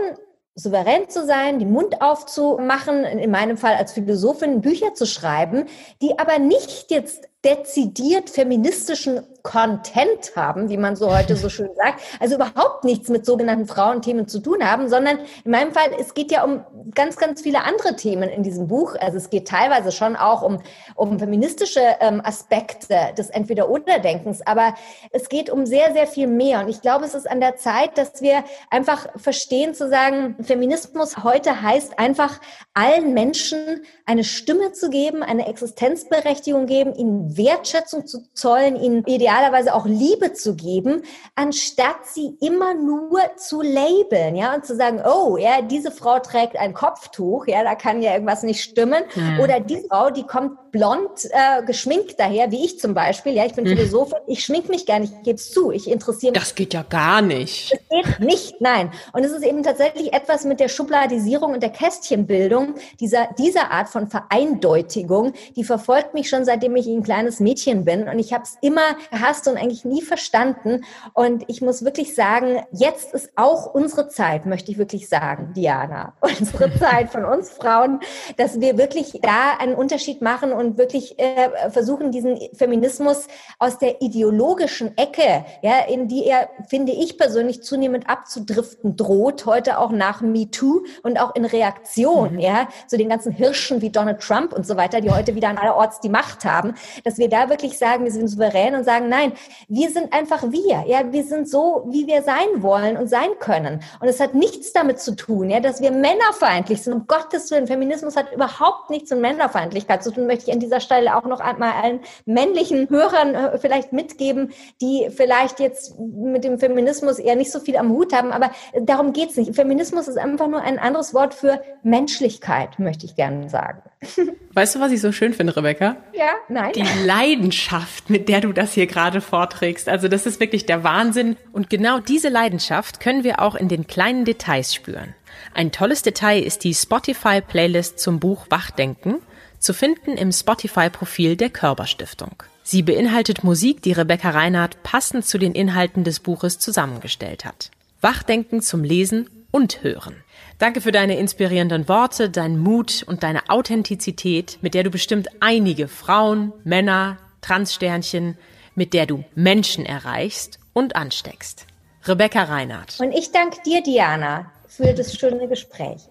souverän 0.56 1.10
zu 1.10 1.26
sein, 1.26 1.60
den 1.60 1.72
Mund 1.72 2.02
aufzumachen, 2.02 3.04
in 3.04 3.30
meinem 3.30 3.58
Fall 3.58 3.76
als 3.76 3.92
Philosophin 3.92 4.62
Bücher 4.62 4.94
zu 4.94 5.06
schreiben, 5.06 5.66
die 6.02 6.18
aber 6.18 6.40
nicht 6.40 6.90
jetzt 6.90 7.28
dezidiert 7.46 8.30
feministischen 8.30 9.22
Content 9.46 10.36
haben, 10.36 10.70
wie 10.70 10.78
man 10.78 10.96
so 10.96 11.16
heute 11.16 11.36
so 11.36 11.50
schön 11.50 11.70
sagt, 11.76 12.02
also 12.20 12.36
überhaupt 12.36 12.84
nichts 12.84 13.10
mit 13.10 13.28
sogenannten 13.28 13.68
Frauenthemen 13.68 14.28
zu 14.28 14.40
tun 14.40 14.68
haben, 14.68 14.90
sondern 14.90 15.20
in 15.46 15.52
meinem 15.52 15.72
Fall, 15.72 15.92
es 16.00 16.16
geht 16.16 16.32
ja 16.32 16.44
um 16.44 16.66
ganz, 16.96 17.16
ganz 17.18 17.42
viele 17.44 17.64
andere 17.64 17.96
Themen 17.96 18.28
in 18.28 18.42
diesem 18.42 18.68
Buch. 18.68 18.96
Also 19.00 19.18
es 19.18 19.30
geht 19.30 19.48
teilweise 19.48 19.92
schon 19.92 20.16
auch 20.16 20.42
um, 20.42 20.62
um 20.96 21.20
feministische 21.20 21.80
ähm, 22.00 22.22
Aspekte 22.26 23.14
des 23.16 23.30
Entweder-Oder-Denkens, 23.30 24.42
aber 24.48 24.74
es 25.12 25.30
geht 25.30 25.52
um 25.52 25.68
sehr, 25.68 25.94
sehr 25.94 26.08
viel 26.08 26.26
mehr. 26.26 26.62
Und 26.62 26.68
ich 26.68 26.82
glaube, 26.82 27.06
es 27.06 27.14
ist 27.14 27.30
an 27.30 27.40
der 27.40 27.56
Zeit, 27.56 28.00
dass 28.00 28.24
wir 28.24 28.44
einfach 28.72 29.08
verstehen 29.16 29.76
zu 29.76 29.88
sagen, 29.88 30.38
Feminismus 30.42 31.24
heute 31.24 31.62
heißt 31.62 32.00
einfach 32.00 32.42
allen 32.74 33.14
Menschen 33.14 33.84
eine 34.08 34.24
Stimme 34.24 34.72
zu 34.72 34.90
geben, 34.90 35.22
eine 35.22 35.48
Existenzberechtigung 35.48 36.66
geben, 36.66 36.96
ihnen 36.96 37.35
Wertschätzung 37.38 38.06
zu 38.08 38.24
zollen, 38.34 38.76
ihnen 38.76 39.04
idealerweise 39.06 39.74
auch 39.74 39.86
Liebe 39.86 40.34
zu 40.34 40.56
geben, 40.56 41.04
anstatt 41.36 42.06
sie 42.06 42.38
immer 42.42 42.74
nur 42.74 43.20
zu 43.38 43.62
labeln, 43.62 44.36
ja, 44.36 44.54
und 44.56 44.66
zu 44.66 44.76
sagen, 44.76 45.02
oh, 45.06 45.38
ja, 45.38 45.62
diese 45.62 45.92
Frau 45.92 46.20
trägt 46.20 46.58
ein 46.58 46.74
Kopftuch, 46.74 47.48
ja, 47.48 47.64
da 47.64 47.76
kann 47.76 48.02
ja 48.02 48.14
irgendwas 48.14 48.44
nicht 48.44 48.62
stimmen, 48.62 49.04
mhm. 49.16 49.40
oder 49.40 49.60
diese 49.60 49.88
Frau, 49.88 50.10
die 50.10 50.24
kommt 50.24 50.65
blond 50.78 51.26
äh, 51.26 51.64
geschminkt 51.66 52.20
daher, 52.20 52.52
wie 52.52 52.64
ich 52.64 52.80
zum 52.80 52.94
Beispiel, 52.94 53.34
ja, 53.34 53.46
ich 53.46 53.54
bin 53.54 53.66
mhm. 53.66 53.70
Philosophin, 53.70 54.20
ich 54.28 54.46
schmink 54.46 54.70
mich 54.70 54.86
gar 54.86 55.00
nicht, 55.00 55.14
ich 55.18 55.24
gebe 55.24 55.36
es 55.36 55.52
zu, 55.52 55.72
ich 55.72 55.90
interessiere 55.90 56.32
mich. 56.32 56.42
Das 56.42 56.56
geht 56.56 56.74
ja 56.74 56.84
gar 56.84 57.22
nicht. 57.22 57.72
Das 57.72 57.80
geht 57.90 58.20
nicht, 58.20 58.62
nein. 58.62 58.92
Und 59.14 59.26
es 59.26 59.32
ist 59.32 59.44
eben 59.44 59.64
tatsächlich 59.64 60.14
etwas 60.14 60.46
mit 60.46 60.60
der 60.60 60.70
Schubladisierung 60.70 61.54
und 61.54 61.62
der 61.62 61.72
Kästchenbildung 61.72 62.76
dieser, 63.00 63.28
dieser 63.38 63.72
Art 63.72 63.90
von 63.90 64.08
Vereindeutigung, 64.08 65.34
die 65.56 65.64
verfolgt 65.64 66.14
mich 66.14 66.30
schon 66.30 66.46
seitdem 66.46 66.76
ich 66.76 66.88
ein 66.88 67.04
kleines 67.04 67.26
kleines 67.26 67.40
Mädchen 67.40 67.86
bin 67.86 68.08
und 68.08 68.20
ich 68.20 68.34
habe 68.34 68.44
es 68.44 68.58
immer 68.62 68.96
gehasst 69.12 69.48
und 69.48 69.58
eigentlich 69.58 69.86
nie 69.86 70.02
verstanden. 70.02 70.84
Und 71.14 71.44
ich 71.48 71.62
muss 71.62 71.84
wirklich 71.84 72.14
sagen, 72.14 72.62
jetzt 72.72 73.14
ist 73.14 73.32
auch 73.36 73.74
unsere 73.74 74.10
Zeit, 74.10 74.46
möchte 74.46 74.72
ich 74.72 74.78
wirklich 74.78 75.10
sagen, 75.10 75.54
Diana, 75.56 76.14
unsere 76.22 76.74
Zeit 76.78 77.10
von 77.10 77.26
uns 77.26 77.50
Frauen, 77.50 78.00
dass 78.38 78.60
wir 78.60 78.78
wirklich 78.78 79.20
da 79.22 79.58
einen 79.60 79.76
Unterschied 79.76 80.22
machen 80.22 80.52
und 80.52 80.65
wirklich 80.78 81.18
äh, 81.18 81.72
versuchen, 81.72 82.12
diesen 82.12 82.40
Feminismus 82.54 83.28
aus 83.58 83.80
der 83.80 84.02
ideologischen 84.02 84.96
Ecke, 84.98 85.46
ja, 85.64 85.80
in 85.88 86.08
die 86.08 86.26
er, 86.26 86.50
finde 86.68 86.92
ich 86.92 87.18
persönlich, 87.18 87.64
zunehmend 87.64 88.08
abzudriften 88.08 88.96
droht, 88.96 89.48
heute 89.48 89.80
auch 89.80 89.92
nach 89.92 90.22
MeToo 90.22 90.84
und 91.02 91.20
auch 91.20 91.34
in 91.34 91.46
Reaktion, 91.46 92.34
mhm. 92.34 92.40
ja, 92.40 92.68
zu 92.88 92.98
den 92.98 93.10
ganzen 93.10 93.32
Hirschen 93.32 93.82
wie 93.82 93.90
Donald 93.90 94.20
Trump 94.20 94.54
und 94.54 94.68
so 94.68 94.78
weiter, 94.78 95.02
die 95.02 95.10
heute 95.10 95.34
wieder 95.34 95.50
an 95.50 95.58
allerorts 95.58 96.00
die 96.02 96.10
Macht 96.10 96.46
haben, 96.46 96.76
dass 97.04 97.16
dass 97.16 97.20
wir 97.20 97.30
da 97.30 97.50
wirklich 97.50 97.78
sagen, 97.78 98.04
wir 98.04 98.12
sind 98.12 98.28
souverän 98.28 98.76
und 98.76 98.84
sagen, 98.84 99.08
nein, 99.08 99.32
wir 99.70 99.90
sind 99.90 100.12
einfach 100.12 100.44
wir. 100.52 100.84
Ja, 100.86 101.14
wir 101.14 101.24
sind 101.24 101.48
so, 101.48 101.86
wie 101.90 102.08
wir 102.08 102.24
sein 102.24 102.62
wollen 102.62 102.98
und 102.98 103.08
sein 103.08 103.30
können. 103.40 103.80
Und 104.02 104.10
es 104.10 104.20
hat 104.20 104.34
nichts 104.34 104.74
damit 104.74 105.00
zu 105.00 105.16
tun, 105.16 105.50
ja, 105.50 105.62
dass 105.62 105.82
wir 105.82 105.92
männerfeindlich 105.92 106.84
sind. 106.84 106.92
Um 106.92 107.08
Gottes 107.08 107.50
Willen, 107.52 107.68
Feminismus 107.68 108.18
hat 108.18 108.34
überhaupt 108.34 108.90
nichts 108.90 109.12
mit 109.12 109.22
Männerfeindlichkeit 109.22 110.04
zu 110.04 110.12
tun. 110.12 110.28
Möchte 110.28 110.50
ich 110.50 110.55
an 110.56 110.60
dieser 110.60 110.80
Stelle 110.80 111.16
auch 111.16 111.26
noch 111.26 111.40
einmal 111.40 111.74
allen 111.82 112.00
männlichen 112.26 112.90
Hörern 112.90 113.36
äh, 113.36 113.58
vielleicht 113.58 113.94
mitgeben, 113.94 114.52
die 114.82 115.08
vielleicht 115.16 115.60
jetzt 115.60 116.00
mit 116.00 116.44
dem 116.44 116.58
Feminismus 116.60 117.20
eher 117.20 117.36
nicht 117.36 117.52
so 117.52 117.60
viel 117.60 117.78
am 117.78 117.90
Hut 117.90 118.14
haben. 118.14 118.32
Aber 118.32 118.52
darum 118.82 119.14
geht's 119.14 119.38
nicht. 119.38 119.56
Feminismus 119.56 120.08
ist 120.08 120.18
einfach 120.18 120.48
nur 120.48 120.62
ein 120.62 120.80
anderes 120.80 121.14
Wort 121.14 121.34
für 121.34 121.62
Menschlichkeit, 121.84 122.80
möchte 122.80 123.06
ich 123.06 123.16
gerne 123.16 123.50
sagen. 123.50 123.82
Weißt 124.54 124.76
du, 124.76 124.80
was 124.80 124.92
ich 124.92 125.02
so 125.02 125.12
schön 125.12 125.34
finde, 125.34 125.56
Rebecca? 125.56 125.98
Ja, 126.14 126.30
nein. 126.48 126.72
Die 126.74 127.06
Leidenschaft, 127.06 128.10
mit 128.10 128.30
der 128.30 128.42
du 128.42 128.54
das 128.54 128.74
hier 128.74 128.88
gerade 128.88 129.22
vorträgst. 129.22 129.90
Also 129.90 130.08
das 130.08 130.26
ist 130.26 130.40
wirklich 130.40 130.66
der 130.66 130.84
Wahnsinn. 130.84 131.36
Und 131.52 131.70
genau 131.70 132.00
diese 132.00 132.30
Leidenschaft 132.30 133.00
können 133.00 133.24
wir 133.24 133.42
auch 133.42 133.56
in 133.56 133.68
den 133.68 133.88
kleinen 133.88 134.26
Details 134.26 134.74
spüren. 134.74 135.14
Ein 135.54 135.72
tolles 135.72 136.02
Detail 136.02 136.42
ist 136.42 136.64
die 136.64 136.74
Spotify-Playlist 136.74 138.00
zum 138.00 138.20
Buch 138.20 138.46
Wachdenken, 138.50 139.22
zu 139.66 139.74
finden 139.74 140.12
im 140.12 140.32
Spotify-Profil 140.32 141.36
der 141.36 141.50
Körperstiftung. 141.50 142.44
Sie 142.64 142.84
beinhaltet 142.84 143.44
Musik, 143.44 143.82
die 143.82 143.92
Rebecca 143.92 144.30
Reinhardt 144.30 144.82
passend 144.84 145.26
zu 145.26 145.38
den 145.38 145.54
Inhalten 145.54 146.04
des 146.04 146.20
Buches 146.20 146.60
zusammengestellt 146.60 147.46
hat. 147.46 147.72
Wachdenken 148.00 148.62
zum 148.62 148.84
Lesen 148.84 149.30
und 149.52 149.84
Hören. 149.84 150.16
Danke 150.60 150.82
für 150.82 150.92
deine 150.92 151.18
inspirierenden 151.18 151.90
Worte, 151.90 152.30
deinen 152.30 152.60
Mut 152.60 153.04
und 153.08 153.24
deine 153.24 153.50
Authentizität, 153.50 154.60
mit 154.62 154.74
der 154.74 154.84
du 154.84 154.92
bestimmt 154.92 155.28
einige 155.42 155.88
Frauen, 155.88 156.54
Männer, 156.64 157.18
Transsternchen, 157.42 158.38
mit 158.76 158.94
der 158.94 159.06
du 159.06 159.24
Menschen 159.34 159.86
erreichst 159.86 160.60
und 160.74 160.96
ansteckst. 160.96 161.66
Rebecca 162.06 162.44
Reinhardt. 162.44 163.00
Und 163.00 163.12
ich 163.12 163.32
danke 163.32 163.58
dir, 163.66 163.82
Diana, 163.82 164.52
für 164.68 164.94
das 164.94 165.16
schöne 165.16 165.48
Gespräch. 165.48 166.02